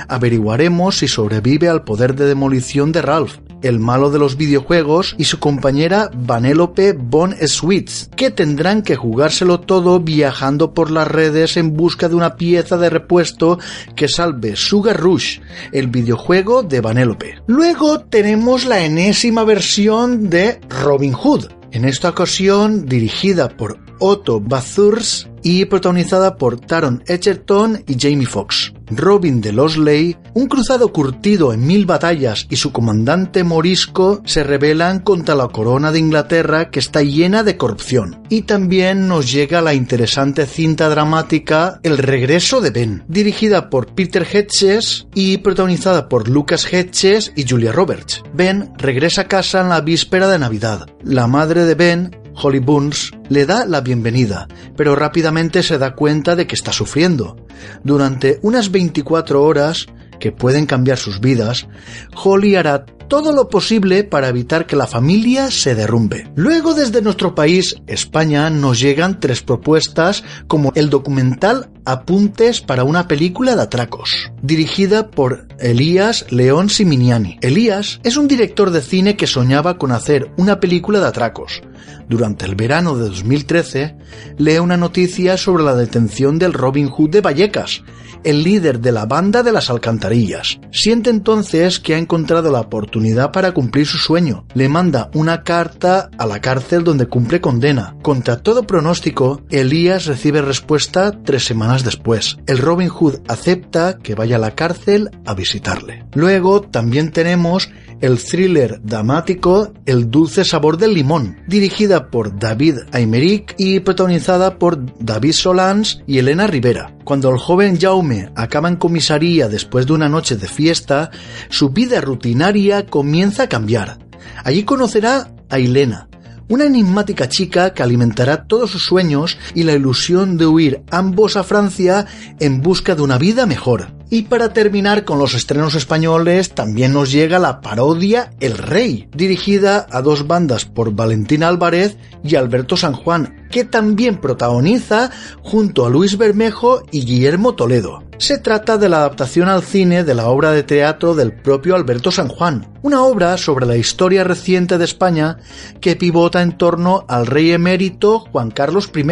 Averiguaremos 0.06 0.98
si 0.98 1.08
sobrevive 1.08 1.70
al 1.70 1.84
poder 1.84 2.14
de 2.14 2.26
demolición 2.26 2.92
de 2.92 3.00
Ralph, 3.00 3.38
el 3.62 3.78
malo 3.78 4.10
de 4.10 4.18
los 4.18 4.36
videojuegos, 4.36 5.14
y 5.18 5.24
su 5.24 5.38
compañera 5.38 6.10
Vanellope 6.14 6.92
Von 6.92 7.34
Switz, 7.46 8.08
que 8.16 8.30
tendrán 8.30 8.82
que 8.82 8.96
jugárselo 8.96 9.60
todo 9.60 10.00
viajando 10.00 10.74
por 10.74 10.90
las 10.90 11.08
redes 11.08 11.56
en 11.56 11.76
busca 11.76 12.08
de 12.08 12.14
una 12.14 12.36
pieza 12.36 12.76
de 12.76 12.90
repuesto 12.90 13.58
que 13.94 14.08
salve 14.08 14.56
Sugar 14.56 14.98
Rush, 14.98 15.40
el 15.72 15.88
videojuego 15.88 16.62
de 16.62 16.80
Vanellope. 16.80 17.38
Luego 17.46 18.00
tenemos 18.00 18.64
la 18.64 18.84
enésima 18.84 19.44
versión 19.44 20.30
de 20.30 20.60
Robin 20.68 21.12
Hood, 21.12 21.46
en 21.70 21.84
esta 21.84 22.08
ocasión 22.10 22.86
dirigida 22.86 23.48
por 23.48 23.78
Otto 23.98 24.40
Bathurst 24.40 25.27
y 25.42 25.64
protagonizada 25.66 26.36
por 26.36 26.60
Taron 26.60 27.02
Egerton 27.06 27.82
y 27.86 27.96
Jamie 27.98 28.26
Foxx. 28.26 28.72
Robin 28.90 29.40
de 29.40 29.52
Losley, 29.52 30.16
un 30.34 30.46
cruzado 30.46 30.92
curtido 30.92 31.52
en 31.52 31.66
mil 31.66 31.86
batallas 31.86 32.46
y 32.48 32.56
su 32.56 32.72
comandante 32.72 33.44
morisco 33.44 34.22
se 34.24 34.44
rebelan 34.44 35.00
contra 35.00 35.34
la 35.34 35.48
corona 35.48 35.92
de 35.92 35.98
Inglaterra 35.98 36.70
que 36.70 36.78
está 36.78 37.02
llena 37.02 37.42
de 37.42 37.56
corrupción. 37.56 38.22
Y 38.28 38.42
también 38.42 39.08
nos 39.08 39.30
llega 39.30 39.60
la 39.60 39.74
interesante 39.74 40.46
cinta 40.46 40.88
dramática 40.88 41.80
El 41.82 41.98
regreso 41.98 42.60
de 42.60 42.70
Ben, 42.70 43.04
dirigida 43.08 43.70
por 43.70 43.94
Peter 43.94 44.26
Hedges 44.30 45.06
y 45.14 45.38
protagonizada 45.38 46.08
por 46.08 46.28
Lucas 46.28 46.66
Hedges 46.72 47.32
y 47.36 47.46
Julia 47.48 47.72
Roberts. 47.72 48.22
Ben 48.34 48.72
regresa 48.78 49.22
a 49.22 49.28
casa 49.28 49.60
en 49.60 49.68
la 49.68 49.80
víspera 49.80 50.28
de 50.28 50.38
Navidad. 50.38 50.86
La 51.02 51.26
madre 51.26 51.64
de 51.64 51.74
Ben 51.74 52.10
Holly 52.40 52.60
Burns 52.60 53.12
le 53.28 53.46
da 53.46 53.66
la 53.66 53.80
bienvenida, 53.80 54.46
pero 54.76 54.94
rápidamente 54.94 55.62
se 55.62 55.78
da 55.78 55.94
cuenta 55.94 56.36
de 56.36 56.46
que 56.46 56.54
está 56.54 56.72
sufriendo. 56.72 57.36
Durante 57.82 58.38
unas 58.42 58.70
24 58.70 59.42
horas, 59.42 59.86
que 60.18 60.32
pueden 60.32 60.66
cambiar 60.66 60.98
sus 60.98 61.20
vidas, 61.20 61.68
Holly 62.14 62.56
hará 62.56 62.84
todo 62.84 63.32
lo 63.32 63.48
posible 63.48 64.04
para 64.04 64.28
evitar 64.28 64.66
que 64.66 64.76
la 64.76 64.86
familia 64.86 65.50
se 65.50 65.74
derrumbe. 65.74 66.30
Luego 66.36 66.74
desde 66.74 67.00
nuestro 67.00 67.34
país, 67.34 67.76
España, 67.86 68.50
nos 68.50 68.78
llegan 68.78 69.18
tres 69.18 69.42
propuestas 69.42 70.24
como 70.46 70.72
el 70.74 70.90
documental 70.90 71.70
Apuntes 71.84 72.60
para 72.60 72.84
una 72.84 73.08
película 73.08 73.56
de 73.56 73.62
atracos, 73.62 74.30
dirigida 74.42 75.10
por 75.10 75.46
Elías 75.58 76.26
León 76.30 76.70
Siminiani. 76.70 77.38
Elías 77.40 78.00
es 78.04 78.16
un 78.16 78.28
director 78.28 78.70
de 78.70 78.82
cine 78.82 79.16
que 79.16 79.26
soñaba 79.26 79.78
con 79.78 79.92
hacer 79.92 80.30
una 80.36 80.60
película 80.60 81.00
de 81.00 81.06
atracos. 81.06 81.62
Durante 82.08 82.46
el 82.46 82.54
verano 82.54 82.96
de 82.96 83.08
2013, 83.08 83.96
lee 84.38 84.58
una 84.58 84.76
noticia 84.76 85.36
sobre 85.36 85.62
la 85.62 85.74
detención 85.74 86.38
del 86.38 86.54
Robin 86.54 86.88
Hood 86.88 87.10
de 87.10 87.20
Vallecas, 87.20 87.82
el 88.24 88.42
líder 88.42 88.80
de 88.80 88.92
la 88.92 89.06
banda 89.06 89.42
de 89.42 89.52
las 89.52 89.70
alcantarillas. 89.70 90.58
Siente 90.72 91.10
entonces 91.10 91.78
que 91.78 91.94
ha 91.94 91.98
encontrado 91.98 92.50
la 92.50 92.60
oportunidad 92.60 93.30
para 93.30 93.52
cumplir 93.52 93.86
su 93.86 93.98
sueño. 93.98 94.46
Le 94.54 94.68
manda 94.68 95.10
una 95.14 95.42
carta 95.42 96.10
a 96.18 96.26
la 96.26 96.40
cárcel 96.40 96.82
donde 96.82 97.06
cumple 97.06 97.40
condena. 97.40 97.94
Contra 98.02 98.38
todo 98.38 98.66
pronóstico, 98.66 99.42
Elías 99.50 100.06
recibe 100.06 100.40
respuesta 100.42 101.12
tres 101.22 101.44
semanas 101.44 101.67
después. 101.76 102.38
El 102.46 102.58
Robin 102.58 102.88
Hood 102.88 103.20
acepta 103.28 103.98
que 103.98 104.14
vaya 104.14 104.36
a 104.36 104.40
la 104.40 104.54
cárcel 104.54 105.10
a 105.26 105.34
visitarle. 105.34 106.04
Luego 106.14 106.62
también 106.62 107.12
tenemos 107.12 107.70
el 108.00 108.22
thriller 108.22 108.80
dramático 108.82 109.72
El 109.84 110.10
dulce 110.10 110.44
sabor 110.44 110.78
del 110.78 110.94
limón, 110.94 111.38
dirigida 111.46 112.10
por 112.10 112.38
David 112.38 112.78
Aymeric 112.92 113.54
y 113.58 113.80
protagonizada 113.80 114.58
por 114.58 114.78
David 114.98 115.32
Solans 115.32 116.02
y 116.06 116.18
Elena 116.18 116.46
Rivera. 116.46 116.96
Cuando 117.04 117.30
el 117.30 117.38
joven 117.38 117.78
Jaume 117.78 118.30
acaba 118.34 118.68
en 118.68 118.76
comisaría 118.76 119.48
después 119.48 119.86
de 119.86 119.92
una 119.92 120.08
noche 120.08 120.36
de 120.36 120.48
fiesta, 120.48 121.10
su 121.48 121.70
vida 121.70 122.00
rutinaria 122.00 122.86
comienza 122.86 123.44
a 123.44 123.48
cambiar. 123.48 123.98
Allí 124.44 124.62
conocerá 124.62 125.32
a 125.50 125.58
Elena, 125.58 126.07
una 126.48 126.64
enigmática 126.64 127.28
chica 127.28 127.74
que 127.74 127.82
alimentará 127.82 128.44
todos 128.44 128.70
sus 128.70 128.84
sueños 128.84 129.38
y 129.54 129.64
la 129.64 129.74
ilusión 129.74 130.36
de 130.38 130.46
huir 130.46 130.82
ambos 130.90 131.36
a 131.36 131.44
Francia 131.44 132.06
en 132.40 132.62
busca 132.62 132.94
de 132.94 133.02
una 133.02 133.18
vida 133.18 133.46
mejor. 133.46 133.98
Y 134.10 134.22
para 134.22 134.54
terminar 134.54 135.04
con 135.04 135.18
los 135.18 135.34
estrenos 135.34 135.74
españoles, 135.74 136.54
también 136.54 136.94
nos 136.94 137.12
llega 137.12 137.38
la 137.38 137.60
parodia 137.60 138.30
El 138.40 138.56
Rey, 138.56 139.06
dirigida 139.14 139.86
a 139.90 140.00
dos 140.00 140.26
bandas 140.26 140.64
por 140.64 140.92
Valentín 140.94 141.42
Álvarez 141.42 141.98
y 142.24 142.36
Alberto 142.36 142.78
San 142.78 142.94
Juan, 142.94 143.47
que 143.50 143.64
también 143.64 144.20
protagoniza 144.20 145.10
junto 145.42 145.86
a 145.86 145.90
Luis 145.90 146.16
Bermejo 146.18 146.82
y 146.90 147.04
Guillermo 147.04 147.54
Toledo. 147.54 148.02
Se 148.18 148.38
trata 148.38 148.78
de 148.78 148.88
la 148.88 148.98
adaptación 148.98 149.48
al 149.48 149.62
cine 149.62 150.02
de 150.02 150.14
la 150.14 150.26
obra 150.26 150.50
de 150.50 150.64
teatro 150.64 151.14
del 151.14 151.32
propio 151.32 151.76
Alberto 151.76 152.10
San 152.10 152.28
Juan, 152.28 152.66
una 152.82 153.02
obra 153.02 153.38
sobre 153.38 153.64
la 153.64 153.76
historia 153.76 154.24
reciente 154.24 154.76
de 154.76 154.84
España 154.84 155.38
que 155.80 155.94
pivota 155.94 156.42
en 156.42 156.58
torno 156.58 157.04
al 157.08 157.26
rey 157.26 157.52
emérito 157.52 158.18
Juan 158.18 158.50
Carlos 158.50 158.90
I, 158.94 159.04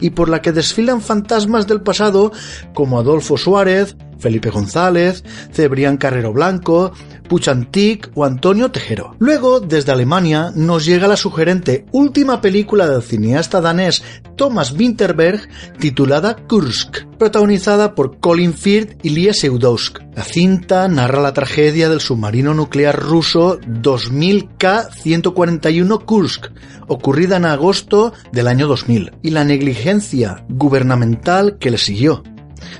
y 0.00 0.10
por 0.10 0.28
la 0.28 0.42
que 0.42 0.52
desfilan 0.52 1.00
fantasmas 1.00 1.66
del 1.66 1.82
pasado 1.82 2.30
como 2.72 3.00
Adolfo 3.00 3.36
Suárez, 3.36 3.96
Felipe 4.20 4.50
González, 4.50 5.24
Cebrián 5.52 5.96
Carrero 5.96 6.32
Blanco, 6.32 6.92
Puchantik 7.28 8.10
o 8.14 8.24
Antonio 8.24 8.72
Tejero. 8.72 9.14
Luego, 9.20 9.60
desde 9.60 9.92
Alemania, 9.92 10.50
nos 10.54 10.84
llega 10.84 11.06
la 11.06 11.16
sugerente 11.16 11.86
última 11.92 12.40
película 12.40 12.88
del 12.88 13.02
cineasta 13.02 13.60
danés 13.60 14.02
Thomas 14.36 14.72
Winterberg 14.72 15.48
titulada 15.78 16.34
Kursk, 16.34 17.04
protagonizada 17.18 17.94
por 17.94 18.18
Colin 18.18 18.54
Firth 18.54 18.98
y 19.04 19.10
Lia 19.10 19.32
Seudowsk. 19.32 20.00
La 20.16 20.24
cinta 20.24 20.88
narra 20.88 21.20
la 21.20 21.32
tragedia 21.32 21.88
del 21.88 22.00
submarino 22.00 22.52
nuclear 22.52 22.98
ruso 22.98 23.60
2000K-141 23.60 26.04
Kursk, 26.04 26.48
ocurrida 26.88 27.36
en 27.36 27.44
agosto 27.44 28.12
del 28.32 28.48
año 28.48 28.66
2000, 28.66 29.12
y 29.22 29.30
la 29.30 29.44
negligencia 29.44 30.44
gubernamental 30.48 31.58
que 31.58 31.70
le 31.70 31.78
siguió. 31.78 32.24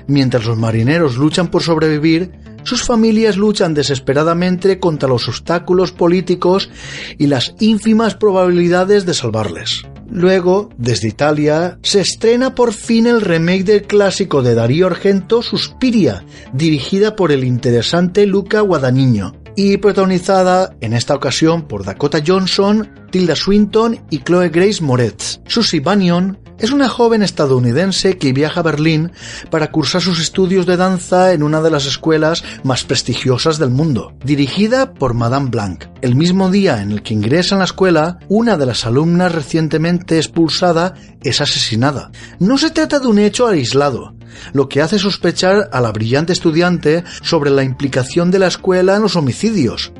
Mientras 0.07 0.45
los 0.45 0.57
marineros 0.57 1.17
luchan 1.17 1.49
por 1.49 1.63
sobrevivir, 1.63 2.31
sus 2.63 2.83
familias 2.83 3.37
luchan 3.37 3.73
desesperadamente 3.73 4.79
contra 4.79 5.09
los 5.09 5.27
obstáculos 5.27 5.91
políticos 5.91 6.69
y 7.17 7.27
las 7.27 7.55
ínfimas 7.59 8.15
probabilidades 8.15 9.05
de 9.05 9.13
salvarles. 9.13 9.83
Luego, 10.09 10.69
desde 10.77 11.07
Italia, 11.07 11.79
se 11.83 12.01
estrena 12.01 12.53
por 12.53 12.73
fin 12.73 13.07
el 13.07 13.21
remake 13.21 13.63
del 13.63 13.83
clásico 13.83 14.41
de 14.43 14.55
Darío 14.55 14.87
Argento 14.87 15.41
Suspiria, 15.41 16.25
dirigida 16.53 17.15
por 17.15 17.31
el 17.31 17.45
interesante 17.45 18.25
Luca 18.25 18.59
Guadagnino 18.59 19.33
y 19.55 19.77
protagonizada 19.77 20.75
en 20.81 20.93
esta 20.93 21.15
ocasión 21.15 21.63
por 21.63 21.85
Dakota 21.85 22.19
Johnson, 22.25 22.89
Tilda 23.09 23.35
Swinton 23.35 23.99
y 24.09 24.19
Chloe 24.19 24.49
Grace 24.49 24.81
Moretz. 24.83 25.39
Susie 25.45 25.79
Bannion 25.79 26.37
es 26.61 26.71
una 26.71 26.87
joven 26.87 27.23
estadounidense 27.23 28.19
que 28.19 28.33
viaja 28.33 28.59
a 28.59 28.63
Berlín 28.63 29.11
para 29.49 29.71
cursar 29.71 30.01
sus 30.01 30.19
estudios 30.19 30.67
de 30.67 30.77
danza 30.77 31.33
en 31.33 31.41
una 31.41 31.59
de 31.59 31.71
las 31.71 31.87
escuelas 31.87 32.43
más 32.63 32.83
prestigiosas 32.83 33.57
del 33.57 33.71
mundo, 33.71 34.13
dirigida 34.23 34.93
por 34.93 35.15
Madame 35.15 35.49
Blanc. 35.49 35.85
El 36.01 36.15
mismo 36.15 36.51
día 36.51 36.83
en 36.83 36.91
el 36.91 37.01
que 37.01 37.15
ingresa 37.15 37.55
en 37.55 37.59
la 37.59 37.65
escuela, 37.65 38.19
una 38.29 38.57
de 38.57 38.67
las 38.67 38.85
alumnas 38.85 39.31
recientemente 39.31 40.17
expulsada 40.17 40.93
es 41.23 41.41
asesinada. 41.41 42.11
No 42.37 42.59
se 42.59 42.69
trata 42.69 42.99
de 42.99 43.07
un 43.07 43.17
hecho 43.17 43.47
aislado, 43.47 44.13
lo 44.53 44.69
que 44.69 44.81
hace 44.81 44.99
sospechar 44.99 45.69
a 45.71 45.81
la 45.81 45.91
brillante 45.91 46.33
estudiante 46.33 47.03
sobre 47.21 47.49
la 47.49 47.63
implicación 47.63 48.31
de 48.31 48.39
la 48.39 48.47
escuela 48.47 48.95
en 48.95 49.01
los 49.01 49.15
homicidios. 49.15 49.91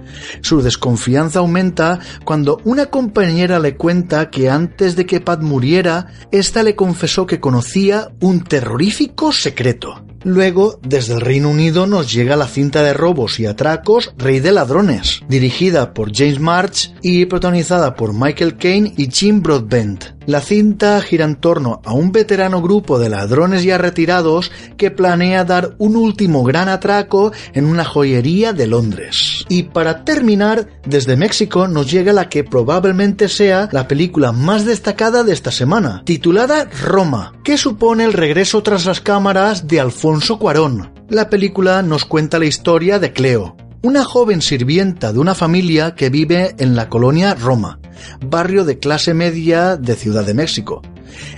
Su 0.42 0.62
desconfianza 0.62 1.40
aumenta 1.40 2.00
cuando 2.26 2.60
una 2.64 2.88
compañera 2.88 3.60
le 3.60 3.76
cuenta 3.76 4.30
que 4.30 4.50
antes 4.50 4.96
de 4.96 5.06
que 5.06 5.22
Pat 5.22 5.42
muriera, 5.42 6.08
ésta 6.32 6.64
le 6.64 6.76
confesó 6.76 7.26
que 7.26 7.40
conocía 7.40 8.10
un 8.20 8.44
terrorífico 8.44 9.32
secreto. 9.32 10.11
Luego, 10.24 10.80
desde 10.84 11.16
el 11.16 11.22
Reino 11.22 11.50
Unido 11.50 11.88
nos 11.88 12.14
llega 12.14 12.36
la 12.36 12.48
cinta 12.48 12.84
de 12.84 12.94
robos 12.94 13.40
y 13.40 13.48
atracos 13.48 14.14
Rey 14.18 14.40
de 14.40 14.52
Ladrones, 14.52 15.22
dirigida 15.28 15.94
por 15.94 16.16
James 16.16 16.40
March 16.40 16.94
y 17.02 17.26
protagonizada 17.26 17.96
por 17.96 18.14
Michael 18.14 18.58
Caine 18.58 18.94
y 18.98 19.10
Jim 19.10 19.42
Broadbent. 19.42 20.06
La 20.28 20.40
cinta 20.40 21.02
gira 21.02 21.26
en 21.26 21.36
torno 21.36 21.82
a 21.84 21.94
un 21.94 22.12
veterano 22.12 22.62
grupo 22.62 23.00
de 23.00 23.10
ladrones 23.10 23.64
ya 23.64 23.80
retirados 23.80 24.52
que 24.78 24.92
planea 24.92 25.44
dar 25.46 25.76
un 25.80 25.96
último 25.96 26.44
gran 26.44 26.70
atraco 26.70 27.32
en 27.54 27.66
una 27.66 27.84
joyería 27.84 28.54
de 28.54 28.68
Londres. 28.68 29.46
Y 29.50 29.64
para 29.64 30.06
terminar, 30.06 30.68
desde 30.86 31.18
México 31.18 31.68
nos 31.68 31.90
llega 31.90 32.14
la 32.14 32.30
que 32.30 32.44
probablemente 32.44 33.30
sea 33.30 33.68
la 33.72 33.88
película 33.88 34.32
más 34.32 34.64
destacada 34.66 35.24
de 35.24 35.34
esta 35.34 35.52
semana, 35.52 36.04
titulada 36.06 36.70
Roma, 36.84 37.34
que 37.44 37.58
supone 37.58 38.04
el 38.04 38.14
regreso 38.14 38.62
tras 38.62 38.86
las 38.86 39.02
cámaras 39.02 39.68
de 39.68 39.80
Alfonso 39.80 40.11
Cuarón. 40.20 40.92
La 41.10 41.30
película 41.30 41.82
nos 41.82 42.04
cuenta 42.04 42.38
la 42.38 42.46
historia 42.46 43.00
de 43.00 43.14
Cleo, 43.14 43.56
una 43.82 44.04
joven 44.04 44.42
sirvienta 44.42 45.14
de 45.14 45.20
una 45.20 45.36
familia 45.36 45.96
que 45.96 46.10
vive 46.10 46.54
en 46.58 46.76
la 46.76 46.90
colonia 46.90 47.34
Roma, 47.34 47.80
barrio 48.26 48.66
de 48.66 48.78
clase 48.78 49.14
media 49.14 49.78
de 49.78 49.96
Ciudad 49.96 50.26
de 50.26 50.34
México. 50.34 50.82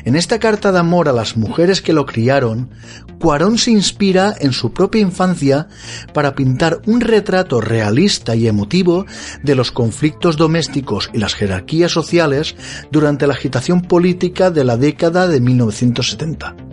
En 0.05 0.15
esta 0.15 0.39
carta 0.39 0.71
de 0.71 0.79
amor 0.79 1.07
a 1.07 1.13
las 1.13 1.37
mujeres 1.37 1.81
que 1.81 1.93
lo 1.93 2.05
criaron, 2.05 2.71
Cuarón 3.19 3.57
se 3.59 3.71
inspira 3.71 4.33
en 4.39 4.53
su 4.53 4.73
propia 4.73 5.01
infancia 5.01 5.67
para 6.13 6.33
pintar 6.33 6.81
un 6.87 6.99
retrato 6.99 7.61
realista 7.61 8.35
y 8.35 8.47
emotivo 8.47 9.05
de 9.43 9.55
los 9.55 9.71
conflictos 9.71 10.35
domésticos 10.35 11.11
y 11.13 11.19
las 11.19 11.35
jerarquías 11.35 11.91
sociales 11.91 12.55
durante 12.91 13.27
la 13.27 13.33
agitación 13.33 13.81
política 13.81 14.49
de 14.49 14.63
la 14.63 14.77
década 14.77 15.27
de 15.27 15.39
1970. 15.39 16.72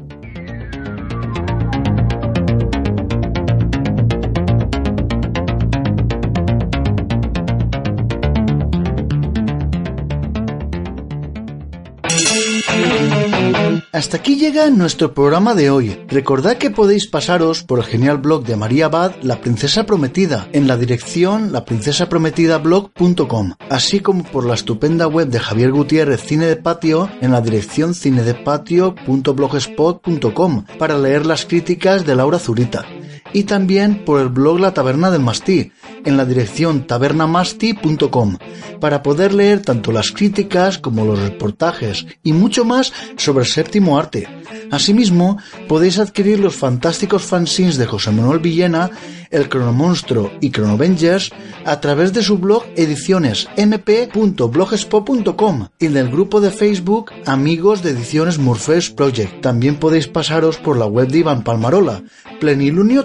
Hasta 13.93 14.19
aquí 14.19 14.37
llega 14.37 14.71
nuestro 14.71 15.15
programa 15.15 15.57
de 15.57 15.69
hoy. 15.69 15.99
Recordad 16.07 16.59
que 16.59 16.71
podéis 16.71 17.09
pasaros 17.09 17.65
por 17.65 17.81
el 17.81 17.85
genial 17.85 18.19
blog 18.19 18.45
de 18.45 18.55
María 18.55 18.87
Abad, 18.87 19.17
La 19.23 19.41
Princesa 19.41 19.85
Prometida, 19.85 20.49
en 20.53 20.69
la 20.69 20.77
dirección 20.77 21.53
laprincesaprometidablog.com, 21.53 23.55
así 23.69 23.99
como 23.99 24.23
por 24.23 24.47
la 24.47 24.55
estupenda 24.55 25.09
web 25.09 25.27
de 25.27 25.41
Javier 25.41 25.73
Gutiérrez 25.73 26.23
Cine 26.23 26.47
de 26.47 26.55
Patio 26.55 27.11
en 27.21 27.33
la 27.33 27.41
dirección 27.41 27.95
cinedepatio.blogspot.com 27.95 30.67
para 30.79 30.97
leer 30.97 31.27
las 31.27 31.45
críticas 31.45 32.07
de 32.07 32.15
Laura 32.15 32.39
Zurita 32.39 32.87
y 33.33 33.45
también 33.45 34.05
por 34.05 34.21
el 34.21 34.29
blog 34.29 34.61
La 34.61 34.75
Taberna 34.75 35.11
del 35.11 35.23
Mastí, 35.23 35.73
en 36.05 36.17
la 36.17 36.25
dirección 36.25 36.87
tabernamasti.com, 36.87 38.39
para 38.81 39.03
poder 39.03 39.35
leer 39.35 39.61
tanto 39.63 39.93
las 39.93 40.11
críticas 40.11 40.79
como 40.79 41.05
los 41.05 41.21
reportajes 41.21 42.07
y 42.23 42.33
mucho 42.33 42.65
más 42.65 42.93
sobre 43.17 43.45
el 43.45 43.51
séptimo 43.51 43.99
arte. 43.99 44.27
Asimismo, 44.71 45.37
podéis 45.69 45.99
adquirir 45.99 46.41
los 46.41 46.57
fantásticos 46.57 47.23
fanzines 47.23 47.77
de 47.77 47.85
José 47.87 48.13
Manuel 48.13 48.39
Villena, 48.39 48.91
El 49.31 49.49
Cronomonstro 49.49 50.33
y 50.41 50.51
Cronovengers 50.51 51.31
a 51.65 51.81
través 51.81 52.13
de 52.13 52.23
su 52.23 52.37
blog 52.39 52.65
ediciones 52.77 53.49
mp.blogspot.com 53.57 55.69
y 55.79 55.87
del 55.89 56.11
grupo 56.11 56.41
de 56.41 56.51
Facebook 56.51 57.13
Amigos 57.27 57.83
de 57.83 57.91
Ediciones 57.91 58.39
Morpheus 58.39 58.91
Project. 58.91 59.41
También 59.41 59.77
podéis 59.77 60.07
pasaros 60.09 60.59
por 60.59 60.77
la 60.77 60.87
web 60.87 61.09
de 61.09 61.19
Iván 61.19 61.45
Palmarola, 61.45 62.03
Plenilunio 62.41 63.05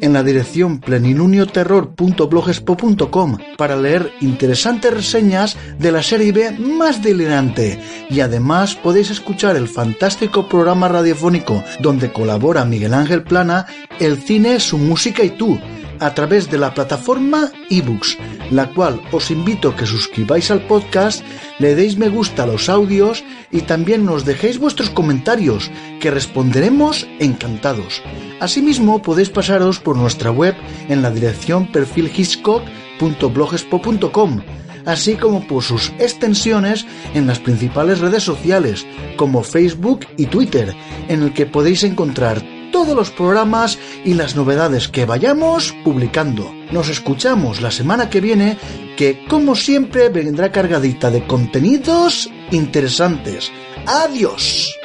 En 0.00 0.14
la 0.14 0.22
dirección 0.22 0.80
plenilunioterror.blogspot.com 0.80 3.36
para 3.58 3.76
leer 3.76 4.10
interesantes 4.20 4.94
reseñas 4.94 5.58
de 5.78 5.92
la 5.92 6.02
serie 6.02 6.32
B 6.32 6.52
más 6.52 7.02
delirante. 7.02 7.78
Y 8.08 8.20
además 8.20 8.76
podéis 8.76 9.10
escuchar 9.10 9.56
el 9.56 9.68
fantástico 9.68 10.48
programa 10.48 10.88
radiofónico 10.88 11.62
donde 11.80 12.10
colabora 12.12 12.64
Miguel 12.64 12.94
Ángel 12.94 13.22
Plana 13.22 13.66
El 13.98 14.22
cine, 14.22 14.58
su 14.60 14.78
música 14.78 15.22
y 15.22 15.28
tú 15.30 15.58
a 16.00 16.12
través 16.14 16.50
de 16.50 16.58
la 16.58 16.74
plataforma 16.74 17.52
ebooks, 17.68 18.18
la 18.50 18.74
cual 18.74 19.00
os 19.12 19.30
invito 19.30 19.68
a 19.68 19.76
que 19.76 19.86
suscribáis 19.86 20.50
al 20.50 20.66
podcast, 20.66 21.22
le 21.58 21.76
deis 21.76 21.96
me 21.96 22.08
gusta 22.08 22.42
a 22.42 22.46
los 22.46 22.68
audios 22.68 23.22
y 23.52 23.60
también 23.62 24.04
nos 24.04 24.24
dejéis 24.24 24.58
vuestros 24.58 24.90
comentarios, 24.90 25.70
que 26.00 26.10
responderemos 26.10 27.06
encantados. 27.20 28.02
Asimismo, 28.40 29.00
podéis 29.02 29.30
pasaros 29.30 29.78
por 29.78 29.96
nuestra 29.96 30.32
web 30.32 30.56
en 30.88 31.02
la 31.02 31.10
dirección 31.10 31.70
perfilhitchcock.blogspot.com, 31.70 34.40
así 34.86 35.16
como 35.16 35.46
por 35.46 35.62
sus 35.62 35.92
extensiones 35.98 36.86
en 37.14 37.26
las 37.26 37.38
principales 37.38 38.00
redes 38.00 38.22
sociales, 38.22 38.86
como 39.16 39.42
Facebook 39.42 40.06
y 40.16 40.24
Twitter, 40.26 40.74
en 41.08 41.22
el 41.22 41.34
que 41.34 41.44
podéis 41.46 41.84
encontrar 41.84 42.59
todos 42.70 42.94
los 42.96 43.10
programas 43.10 43.78
y 44.04 44.14
las 44.14 44.36
novedades 44.36 44.88
que 44.88 45.04
vayamos 45.04 45.74
publicando. 45.84 46.52
Nos 46.72 46.88
escuchamos 46.88 47.60
la 47.60 47.70
semana 47.70 48.10
que 48.10 48.20
viene, 48.20 48.58
que 48.96 49.24
como 49.26 49.54
siempre 49.54 50.08
vendrá 50.08 50.50
cargadita 50.52 51.10
de 51.10 51.26
contenidos 51.26 52.30
interesantes. 52.50 53.50
Adiós. 53.86 54.79